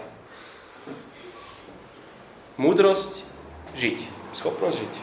Múdrosť 2.59 3.23
žiť. 3.79 3.99
Schopnosť 4.35 4.77
žiť. 4.83 4.95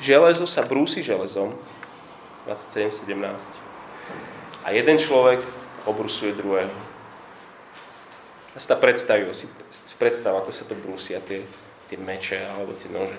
Železo 0.00 0.46
sa 0.46 0.62
brúsi 0.62 1.02
železom. 1.02 1.58
27, 2.46 3.04
17 3.04 3.69
a 4.64 4.70
jeden 4.70 4.98
človek 4.98 5.40
obrusuje 5.88 6.36
druhého. 6.36 6.72
A 8.52 8.58
si 8.58 8.66
tá 8.66 8.74
predstav, 8.74 9.22
si 9.32 9.46
predstav, 9.96 10.34
ako 10.36 10.50
sa 10.50 10.66
to 10.66 10.74
brúsia 10.74 11.22
tie 11.22 11.46
tie 11.90 11.98
meče 11.98 12.38
alebo 12.54 12.70
tie 12.78 12.86
nože. 12.86 13.18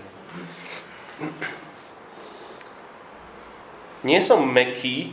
Nie 4.07 4.23
som 4.23 4.47
meký 4.47 5.11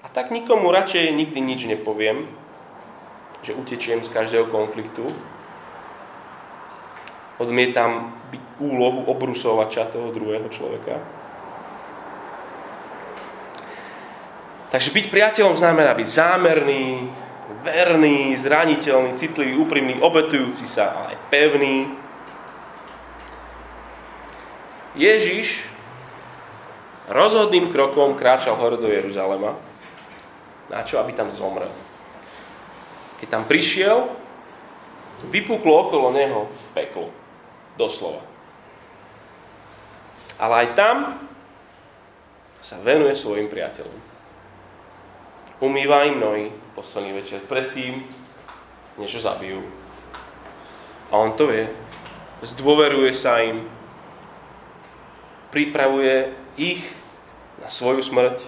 a 0.00 0.08
tak 0.08 0.30
nikomu 0.30 0.70
radšej 0.70 1.10
nikdy 1.10 1.42
nič 1.42 1.66
nepoviem, 1.66 2.30
že 3.42 3.58
utečiem 3.58 4.06
z 4.06 4.14
každého 4.14 4.46
konfliktu. 4.46 5.10
Odmietam 7.36 8.16
byť 8.32 8.42
úlohu 8.62 9.10
obrusovača 9.10 9.90
toho 9.90 10.14
druhého 10.14 10.46
človeka. 10.48 11.02
Takže 14.66 14.90
byť 14.90 15.06
priateľom 15.10 15.54
znamená 15.54 15.94
byť 15.94 16.08
zámerný, 16.10 17.06
verný, 17.62 18.34
zraniteľný, 18.38 19.14
citlivý, 19.14 19.54
úprimný, 19.58 20.02
obetujúci 20.02 20.66
sa, 20.66 20.90
ale 20.94 21.06
aj 21.14 21.18
pevný. 21.30 21.76
Ježiš 24.96 25.66
rozhodným 27.06 27.70
krokom 27.70 28.18
kráčal 28.18 28.58
hore 28.58 28.78
do 28.78 28.90
Jeruzalema. 28.90 29.54
Na 30.66 30.82
čo? 30.82 30.98
Aby 30.98 31.14
tam 31.14 31.30
zomrel. 31.30 31.70
Keď 33.22 33.28
tam 33.30 33.44
prišiel, 33.46 34.10
vypuklo 35.30 35.86
okolo 35.86 36.10
neho 36.10 36.50
peklo. 36.74 37.14
Doslova. 37.78 38.24
Ale 40.36 40.66
aj 40.66 40.68
tam 40.74 40.96
sa 42.58 42.82
venuje 42.82 43.14
svojim 43.14 43.46
priateľom. 43.46 44.05
Umýva 45.56 46.04
im 46.04 46.20
nohy 46.20 46.52
posledný 46.76 47.16
večer 47.16 47.40
predtým, 47.48 48.04
než 49.00 49.16
ho 49.16 49.20
zabijú. 49.24 49.64
A 51.08 51.16
on 51.16 51.32
to 51.32 51.48
vie. 51.48 51.72
Zdôveruje 52.44 53.16
sa 53.16 53.40
im. 53.40 53.64
Pripravuje 55.48 56.36
ich 56.60 56.84
na 57.56 57.72
svoju 57.72 58.04
smrť. 58.04 58.44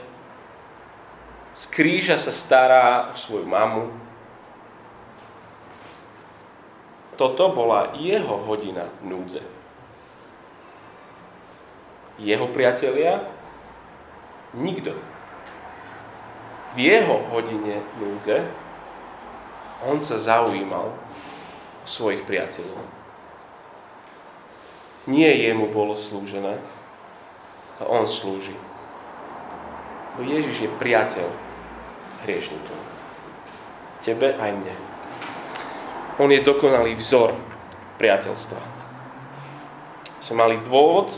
Z 1.56 1.64
kríža 1.72 2.20
sa 2.20 2.28
stará 2.28 3.08
o 3.08 3.16
svoju 3.16 3.48
mamu. 3.48 3.88
Toto 7.16 7.50
bola 7.50 7.96
jeho 7.98 8.36
hodina 8.46 8.86
núdze. 9.00 9.42
Jeho 12.20 12.46
priatelia? 12.52 13.24
Nikto. 14.54 15.17
V 16.74 16.78
jeho 16.84 17.24
hodine 17.32 17.80
núdze 17.96 18.44
on 19.86 20.02
sa 20.02 20.18
zaujímal 20.18 20.90
o 20.90 21.86
svojich 21.86 22.26
priateľov. 22.26 22.82
Nie 25.08 25.32
jemu 25.48 25.72
bolo 25.72 25.96
slúžené, 25.96 26.60
to 27.80 27.86
on 27.88 28.04
slúži. 28.04 28.52
Bo 30.18 30.26
Ježiš 30.26 30.66
je 30.66 30.78
priateľ 30.82 31.28
hriešnikov. 32.26 32.76
Tebe 34.02 34.34
aj 34.34 34.50
mne. 34.52 34.74
On 36.18 36.26
je 36.26 36.42
dokonalý 36.42 36.98
vzor 36.98 37.38
priateľstva. 38.02 38.58
Sme 40.18 40.42
mali 40.42 40.56
dôvod, 40.66 41.14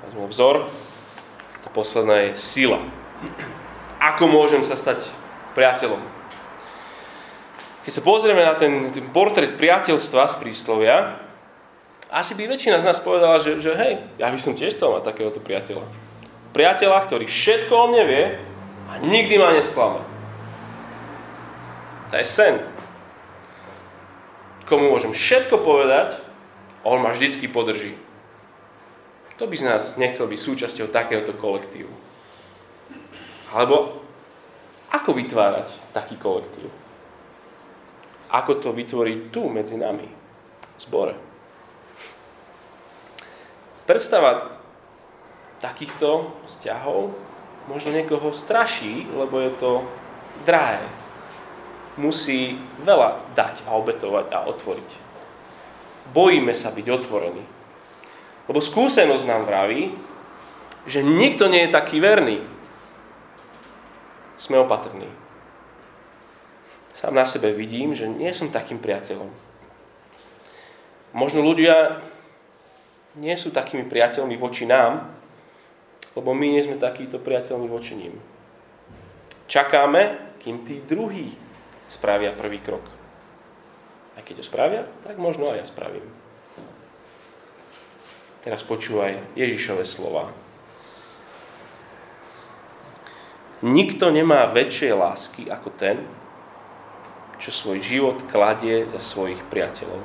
a 0.00 0.04
sme 0.08 0.26
vzor, 0.26 0.64
to 1.62 1.68
posledné 1.76 2.32
je 2.32 2.40
sila. 2.40 2.80
Ako 4.00 4.28
môžem 4.28 4.60
sa 4.62 4.76
stať 4.76 5.04
priateľom? 5.56 6.00
Keď 7.86 7.92
sa 7.94 8.02
pozrieme 8.02 8.42
na 8.42 8.58
ten, 8.58 8.90
ten 8.90 9.06
portrét 9.14 9.54
priateľstva 9.54 10.26
z 10.26 10.34
príslovia, 10.42 11.22
asi 12.10 12.34
by 12.34 12.50
väčšina 12.50 12.82
z 12.82 12.86
nás 12.86 12.98
povedala, 12.98 13.38
že, 13.38 13.58
že 13.62 13.74
hej, 13.74 14.02
ja 14.18 14.30
by 14.30 14.38
som 14.38 14.58
tiež 14.58 14.74
chcel 14.74 14.94
mať 14.94 15.10
takéhoto 15.10 15.38
priateľa. 15.38 15.86
Priateľa, 16.50 16.98
ktorý 17.06 17.26
všetko 17.30 17.72
o 17.74 17.86
mne 17.90 18.04
vie 18.06 18.24
a 18.90 18.92
nikdy 19.02 19.38
ma 19.38 19.54
nesklame. 19.54 20.02
To 22.10 22.14
je 22.18 22.26
sen. 22.26 22.62
Komu 24.66 24.90
môžem 24.90 25.14
všetko 25.14 25.62
povedať 25.62 26.26
on 26.86 27.02
ma 27.02 27.10
vždycky 27.10 27.50
podrží. 27.50 27.98
Kto 29.34 29.50
by 29.50 29.56
z 29.58 29.66
nás 29.66 29.82
nechcel 29.98 30.30
byť 30.30 30.38
súčasťou 30.38 30.86
takéhoto 30.94 31.34
kolektívu? 31.34 31.90
Alebo 33.54 34.02
ako 34.90 35.10
vytvárať 35.14 35.94
taký 35.94 36.18
kolektív? 36.18 36.70
Ako 38.30 38.58
to 38.58 38.74
vytvoriť 38.74 39.30
tu 39.30 39.46
medzi 39.46 39.78
nami, 39.78 40.06
v 40.06 40.80
zbore? 40.82 41.14
predstava 43.86 44.58
takýchto 45.62 46.34
vzťahov 46.44 47.14
možno 47.70 47.94
niekoho 47.94 48.34
straší, 48.34 49.06
lebo 49.14 49.40
je 49.40 49.50
to 49.56 49.72
drahé. 50.44 50.82
Musí 51.96 52.60
veľa 52.84 53.32
dať 53.32 53.64
a 53.64 53.72
obetovať 53.78 54.26
a 54.34 54.44
otvoriť. 54.52 54.90
Bojíme 56.12 56.52
sa 56.52 56.68
byť 56.74 56.86
otvorení. 56.92 57.44
Lebo 58.46 58.60
skúsenosť 58.60 59.24
nám 59.24 59.48
vraví, 59.48 59.96
že 60.86 61.02
nikto 61.02 61.48
nie 61.48 61.66
je 61.66 61.74
taký 61.74 61.98
verný. 61.98 62.44
Sme 64.36 64.60
opatrní. 64.60 65.08
Sám 66.96 67.12
na 67.12 67.28
sebe 67.28 67.52
vidím, 67.52 67.92
že 67.92 68.08
nie 68.08 68.32
som 68.32 68.48
takým 68.48 68.80
priateľom. 68.80 69.28
Možno 71.16 71.44
ľudia 71.44 72.00
nie 73.16 73.32
sú 73.36 73.52
takými 73.52 73.88
priateľmi 73.88 74.36
voči 74.36 74.68
nám, 74.68 75.12
lebo 76.16 76.32
my 76.32 76.56
nie 76.56 76.64
sme 76.64 76.80
takíto 76.80 77.20
priateľmi 77.20 77.68
voči 77.68 77.96
ním. 77.96 78.16
Čakáme, 79.48 80.36
kým 80.40 80.64
tí 80.64 80.80
druhí 80.84 81.36
spravia 81.88 82.32
prvý 82.32 82.60
krok. 82.60 82.84
A 84.16 84.24
keď 84.24 84.40
ho 84.40 84.44
spravia, 84.44 84.82
tak 85.04 85.20
možno 85.20 85.52
aj 85.52 85.60
ja 85.60 85.66
spravím. 85.68 86.04
Teraz 88.40 88.64
počúvaj 88.64 89.20
Ježišove 89.36 89.84
slova. 89.84 90.32
Nikto 93.64 94.12
nemá 94.12 94.44
väčšej 94.52 94.92
lásky 94.92 95.48
ako 95.48 95.72
ten, 95.72 96.04
čo 97.40 97.48
svoj 97.52 97.80
život 97.80 98.28
kladie 98.28 98.84
za 98.88 99.00
svojich 99.00 99.40
priateľov. 99.48 100.00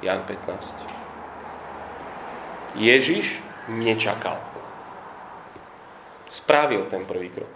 Jan 0.00 0.24
15. 0.24 2.80
Ježiš 2.80 3.44
nečakal. 3.68 4.40
Spravil 6.24 6.88
ten 6.88 7.04
prvý 7.04 7.28
krok. 7.28 7.52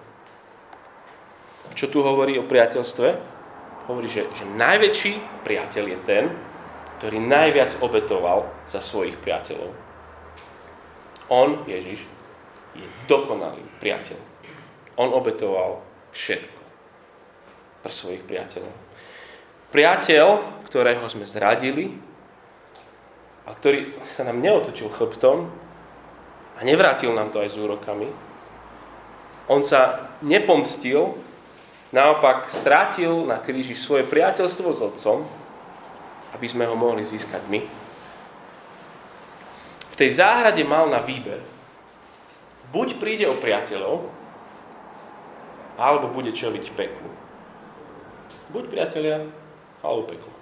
Čo 1.73 1.89
tu 1.89 2.05
hovorí 2.05 2.37
o 2.37 2.45
priateľstve? 2.45 3.09
Hovorí, 3.89 4.09
že, 4.09 4.29
že 4.37 4.45
najväčší 4.45 5.45
priateľ 5.45 5.85
je 5.89 5.99
ten, 6.05 6.25
ktorý 7.01 7.21
najviac 7.21 7.77
obetoval 7.81 8.49
za 8.69 8.81
svojich 8.81 9.17
priateľov. 9.21 9.73
On, 11.29 11.65
Ježiš, 11.65 12.16
je 12.77 12.87
dokonalý 13.09 13.65
priateľ. 13.81 14.19
On 15.01 15.13
obetoval 15.13 15.81
všetko 16.13 16.61
pre 17.85 17.93
svojich 17.93 18.23
priateľov. 18.25 18.75
Priateľ, 19.73 20.27
ktorého 20.69 21.05
sme 21.09 21.29
zradili, 21.29 21.97
a 23.47 23.55
ktorý 23.55 23.95
sa 24.03 24.27
nám 24.27 24.43
neotočil 24.43 24.91
chrbtom 24.91 25.47
a 26.59 26.61
nevrátil 26.67 27.15
nám 27.15 27.31
to 27.31 27.39
aj 27.39 27.55
s 27.55 27.57
úrokami. 27.57 28.11
On 29.47 29.63
sa 29.63 30.11
nepomstil, 30.27 31.15
naopak 31.95 32.51
strátil 32.51 33.23
na 33.23 33.39
kríži 33.39 33.79
svoje 33.79 34.03
priateľstvo 34.03 34.69
s 34.75 34.81
otcom, 34.83 35.23
aby 36.35 36.47
sme 36.51 36.67
ho 36.67 36.75
mohli 36.75 37.07
získať 37.07 37.47
my. 37.47 37.63
V 39.95 39.97
tej 39.97 40.19
záhrade 40.19 40.61
mal 40.67 40.91
na 40.91 40.99
výber. 40.99 41.39
Buď 42.77 43.01
príde 43.01 43.25
o 43.25 43.33
priateľov, 43.33 44.05
alebo 45.81 46.13
bude 46.13 46.29
čeliť 46.29 46.77
peklu. 46.77 47.09
Buď 48.53 48.69
priateľia, 48.69 49.25
alebo 49.81 50.05
peklo. 50.05 50.35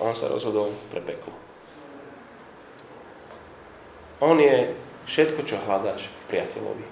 On 0.00 0.16
sa 0.16 0.32
rozhodol 0.32 0.72
pre 0.88 1.04
peklo. 1.04 1.36
On 4.24 4.40
je 4.40 4.72
všetko, 5.04 5.44
čo 5.44 5.60
hľadáš 5.60 6.08
v 6.08 6.22
priateľovi. 6.32 6.86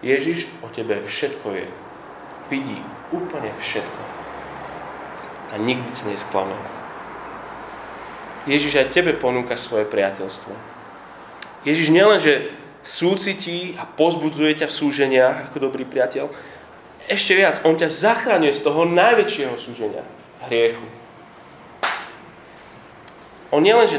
Ježiš 0.00 0.48
o 0.64 0.72
tebe 0.72 0.96
všetko 0.96 1.48
je. 1.60 1.68
Vidí 2.48 2.80
úplne 3.12 3.52
všetko. 3.60 4.02
A 5.52 5.60
nikdy 5.60 5.88
ti 5.92 6.08
nesklame. 6.08 6.56
Ježiš 8.48 8.80
aj 8.80 8.96
tebe 8.96 9.12
ponúka 9.12 9.60
svoje 9.60 9.84
priateľstvo. 9.84 10.72
Ježiš 11.62 11.94
nielenže 11.94 12.50
súcití 12.82 13.78
a 13.78 13.86
pozbudzuje 13.86 14.62
ťa 14.62 14.66
v 14.66 14.78
súženiach 14.78 15.36
ako 15.50 15.70
dobrý 15.70 15.86
priateľ, 15.86 16.26
ešte 17.10 17.34
viac, 17.34 17.58
on 17.66 17.74
ťa 17.74 17.90
zachraňuje 17.90 18.54
z 18.54 18.62
toho 18.62 18.86
najväčšieho 18.86 19.54
súženia, 19.58 20.06
hriechu. 20.46 20.86
On 23.50 23.58
nielenže 23.58 23.98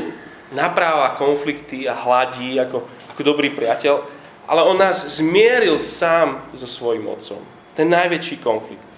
napráva 0.55 1.15
konflikty 1.19 1.83
a 1.87 1.95
hladí 1.95 2.55
ako, 2.59 2.87
ako 3.11 3.21
dobrý 3.23 3.51
priateľ, 3.51 4.03
ale 4.47 4.61
on 4.63 4.79
nás 4.79 5.19
zmieril 5.19 5.79
sám 5.79 6.43
so 6.55 6.67
svojím 6.67 7.07
otcom. 7.11 7.39
Ten 7.75 7.91
najväčší 7.91 8.39
konflikt. 8.43 8.91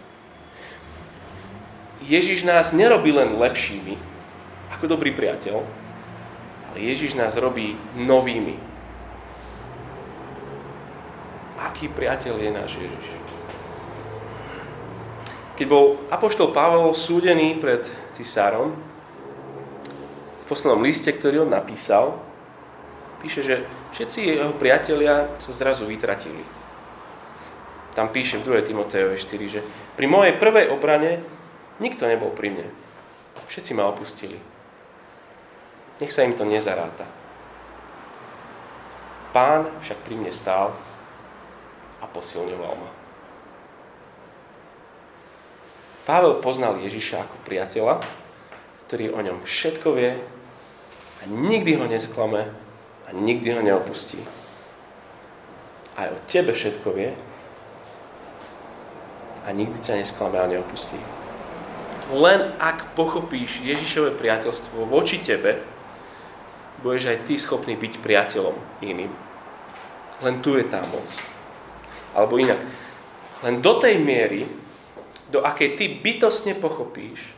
Ježiš 2.06 2.46
nás 2.46 2.74
nerobí 2.74 3.10
len 3.10 3.38
lepšími, 3.42 3.98
ako 4.78 4.86
dobrý 4.86 5.14
priateľ, 5.14 5.66
ale 6.76 6.92
Ježiš 6.92 7.16
nás 7.16 7.40
robí 7.40 7.80
novými. 7.96 8.60
Aký 11.56 11.88
priateľ 11.88 12.36
je 12.36 12.52
náš 12.52 12.72
Ježiš? 12.76 13.08
Keď 15.56 15.66
bol 15.72 15.96
apoštol 16.12 16.52
Pavel 16.52 16.92
súdený 16.92 17.56
pred 17.64 17.88
cisárom, 18.12 18.76
v 20.44 20.44
poslednom 20.52 20.84
liste, 20.84 21.08
ktorý 21.16 21.48
on 21.48 21.56
napísal, 21.56 22.20
píše, 23.24 23.40
že 23.40 23.56
všetci 23.96 24.36
jeho 24.36 24.52
priatelia 24.60 25.32
sa 25.40 25.56
zrazu 25.56 25.88
vytratili. 25.88 26.44
Tam 27.96 28.12
píše 28.12 28.44
v 28.44 28.52
2. 28.52 28.68
Timotejove 28.68 29.16
4, 29.16 29.48
že 29.48 29.64
pri 29.96 30.12
mojej 30.12 30.36
prvej 30.36 30.76
obrane 30.76 31.24
nikto 31.80 32.04
nebol 32.04 32.36
pri 32.36 32.52
mne. 32.52 32.68
Všetci 33.48 33.72
ma 33.80 33.88
opustili. 33.88 34.55
Nech 36.02 36.12
sa 36.12 36.28
im 36.28 36.36
to 36.36 36.44
nezaráta. 36.44 37.08
Pán 39.32 39.68
však 39.84 40.00
pri 40.04 40.16
mne 40.16 40.32
stál 40.32 40.72
a 42.00 42.06
posilňoval 42.08 42.74
ma. 42.76 42.92
Pavel 46.06 46.38
poznal 46.40 46.78
Ježiša 46.80 47.26
ako 47.26 47.36
priateľa, 47.44 47.96
ktorý 48.88 49.12
o 49.12 49.20
ňom 49.20 49.42
všetko 49.42 49.88
vie 49.98 50.14
a 51.20 51.24
nikdy 51.26 51.82
ho 51.82 51.86
nesklame 51.90 52.46
a 53.06 53.10
nikdy 53.10 53.58
ho 53.58 53.62
neopustí. 53.66 54.22
Aj 55.98 56.12
o 56.12 56.18
tebe 56.30 56.54
všetko 56.54 56.88
vie 56.94 57.12
a 59.44 59.50
nikdy 59.50 59.82
ťa 59.82 59.98
nesklame 59.98 60.38
a 60.38 60.46
neopustí. 60.46 61.00
Len 62.14 62.54
ak 62.62 62.94
pochopíš 62.94 63.66
Ježišové 63.66 64.14
priateľstvo 64.14 64.86
voči 64.86 65.18
tebe, 65.18 65.58
budeš 66.84 67.12
aj 67.12 67.20
ty 67.28 67.36
schopný 67.40 67.76
byť 67.80 67.94
priateľom 68.00 68.56
iným. 68.84 69.12
Len 70.24 70.36
tu 70.40 70.56
je 70.56 70.66
tá 70.68 70.84
moc. 70.88 71.08
Alebo 72.16 72.40
inak. 72.40 72.60
Len 73.44 73.60
do 73.60 73.76
tej 73.78 74.00
miery, 74.00 74.48
do 75.28 75.44
akej 75.44 75.76
ty 75.76 75.86
bytostne 76.00 76.56
pochopíš, 76.56 77.36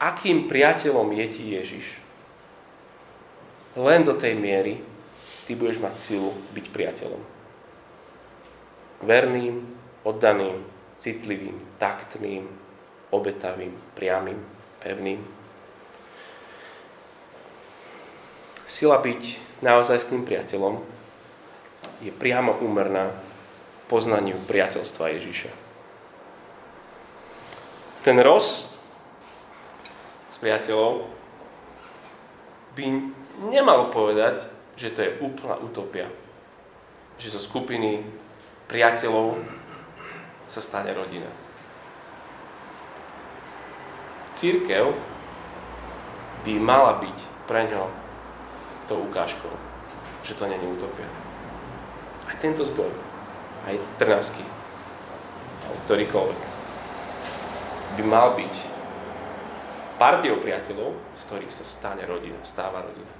akým 0.00 0.48
priateľom 0.48 1.08
je 1.12 1.26
ti 1.28 1.44
Ježiš. 1.52 1.86
Len 3.76 4.00
do 4.04 4.16
tej 4.16 4.32
miery 4.32 4.80
ty 5.44 5.52
budeš 5.52 5.78
mať 5.84 5.94
silu 5.94 6.32
byť 6.56 6.66
priateľom. 6.72 7.22
Verným, 9.04 9.60
oddaným, 10.08 10.64
citlivým, 10.96 11.76
taktným, 11.76 12.48
obetavým, 13.12 13.76
priamým, 13.92 14.40
pevným. 14.80 15.35
Sila 18.66 18.98
byť 18.98 19.22
naozaj 19.62 19.98
s 20.02 20.10
tým 20.10 20.26
priateľom 20.26 20.82
je 22.02 22.12
priamo 22.12 22.58
úmerná 22.60 23.14
poznaniu 23.86 24.36
priateľstva 24.44 25.14
Ježiša 25.16 25.66
ten 28.06 28.22
roz 28.22 28.70
s 30.30 30.38
priateľov 30.38 31.10
by 32.78 32.86
nemal 33.50 33.90
povedať, 33.90 34.46
že 34.78 34.94
to 34.94 35.02
je 35.02 35.18
úplná 35.18 35.58
utopia. 35.58 36.06
Že 37.18 37.34
zo 37.34 37.40
skupiny 37.42 38.06
priateľov 38.70 39.42
sa 40.46 40.62
stane 40.62 40.94
rodina. 40.94 41.26
Církev 44.38 44.94
by 46.46 46.52
mala 46.62 47.02
byť 47.02 47.18
pre 47.50 47.66
ňo 47.66 47.90
tou 48.86 49.02
ukážkou, 49.06 49.50
že 50.22 50.34
to 50.34 50.46
není 50.46 50.66
utopia. 50.66 51.06
Aj 52.26 52.34
tento 52.38 52.66
zbor, 52.66 52.90
aj 53.66 53.78
Trnavský, 53.98 54.42
alebo 55.66 55.78
ktorýkoľvek 55.86 56.40
by 57.96 58.02
mal 58.06 58.34
byť 58.38 58.54
partiou 59.96 60.36
priateľov, 60.38 60.94
z 61.16 61.22
ktorých 61.26 61.52
sa 61.52 61.64
stane 61.64 62.04
rodina, 62.04 62.36
stáva 62.44 62.84
rodina. 62.84 63.10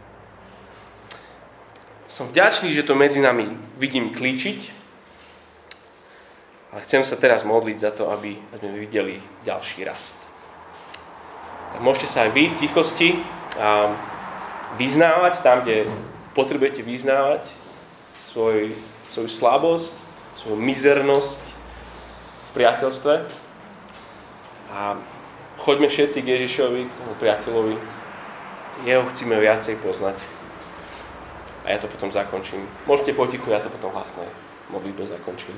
Som 2.07 2.31
vďačný, 2.31 2.71
že 2.71 2.87
to 2.87 2.95
medzi 2.95 3.19
nami 3.19 3.51
vidím 3.81 4.15
klíčiť, 4.15 4.61
ale 6.71 6.85
chcem 6.85 7.03
sa 7.03 7.17
teraz 7.19 7.43
modliť 7.43 7.79
za 7.81 7.91
to, 7.91 8.13
aby 8.13 8.37
sme 8.55 8.79
videli 8.79 9.19
ďalší 9.43 9.89
rast. 9.89 10.21
Tak 11.73 11.81
môžete 11.83 12.07
sa 12.07 12.29
aj 12.29 12.31
vy 12.37 12.53
v 12.53 12.59
tichosti 12.63 13.09
a 13.59 13.91
vyznávať 14.75 15.35
tam, 15.47 15.63
kde 15.63 15.87
potrebujete 16.35 16.83
vyznávať 16.83 17.47
svoj, 18.19 18.75
svoju 19.09 19.31
slabosť, 19.31 19.95
svoju 20.43 20.59
mizernosť 20.59 21.43
v 21.47 22.51
priateľstve. 22.59 23.15
A 24.75 24.99
choďme 25.63 25.89
všetci 25.89 26.19
k 26.21 26.31
Ježišovi, 26.37 26.81
k 26.85 26.97
tomu 26.99 27.15
priateľovi. 27.23 27.77
Jeho 28.85 29.07
chceme 29.09 29.41
viacej 29.41 29.81
poznať. 29.81 30.19
A 31.65 31.75
ja 31.75 31.79
to 31.81 31.89
potom 31.89 32.13
zakončím. 32.13 32.63
Môžete 32.85 33.17
potichu, 33.17 33.49
ja 33.51 33.65
to 33.65 33.73
potom 33.73 33.91
hlasné 33.95 34.29
modlitbe 34.71 35.07
zakončím. 35.07 35.55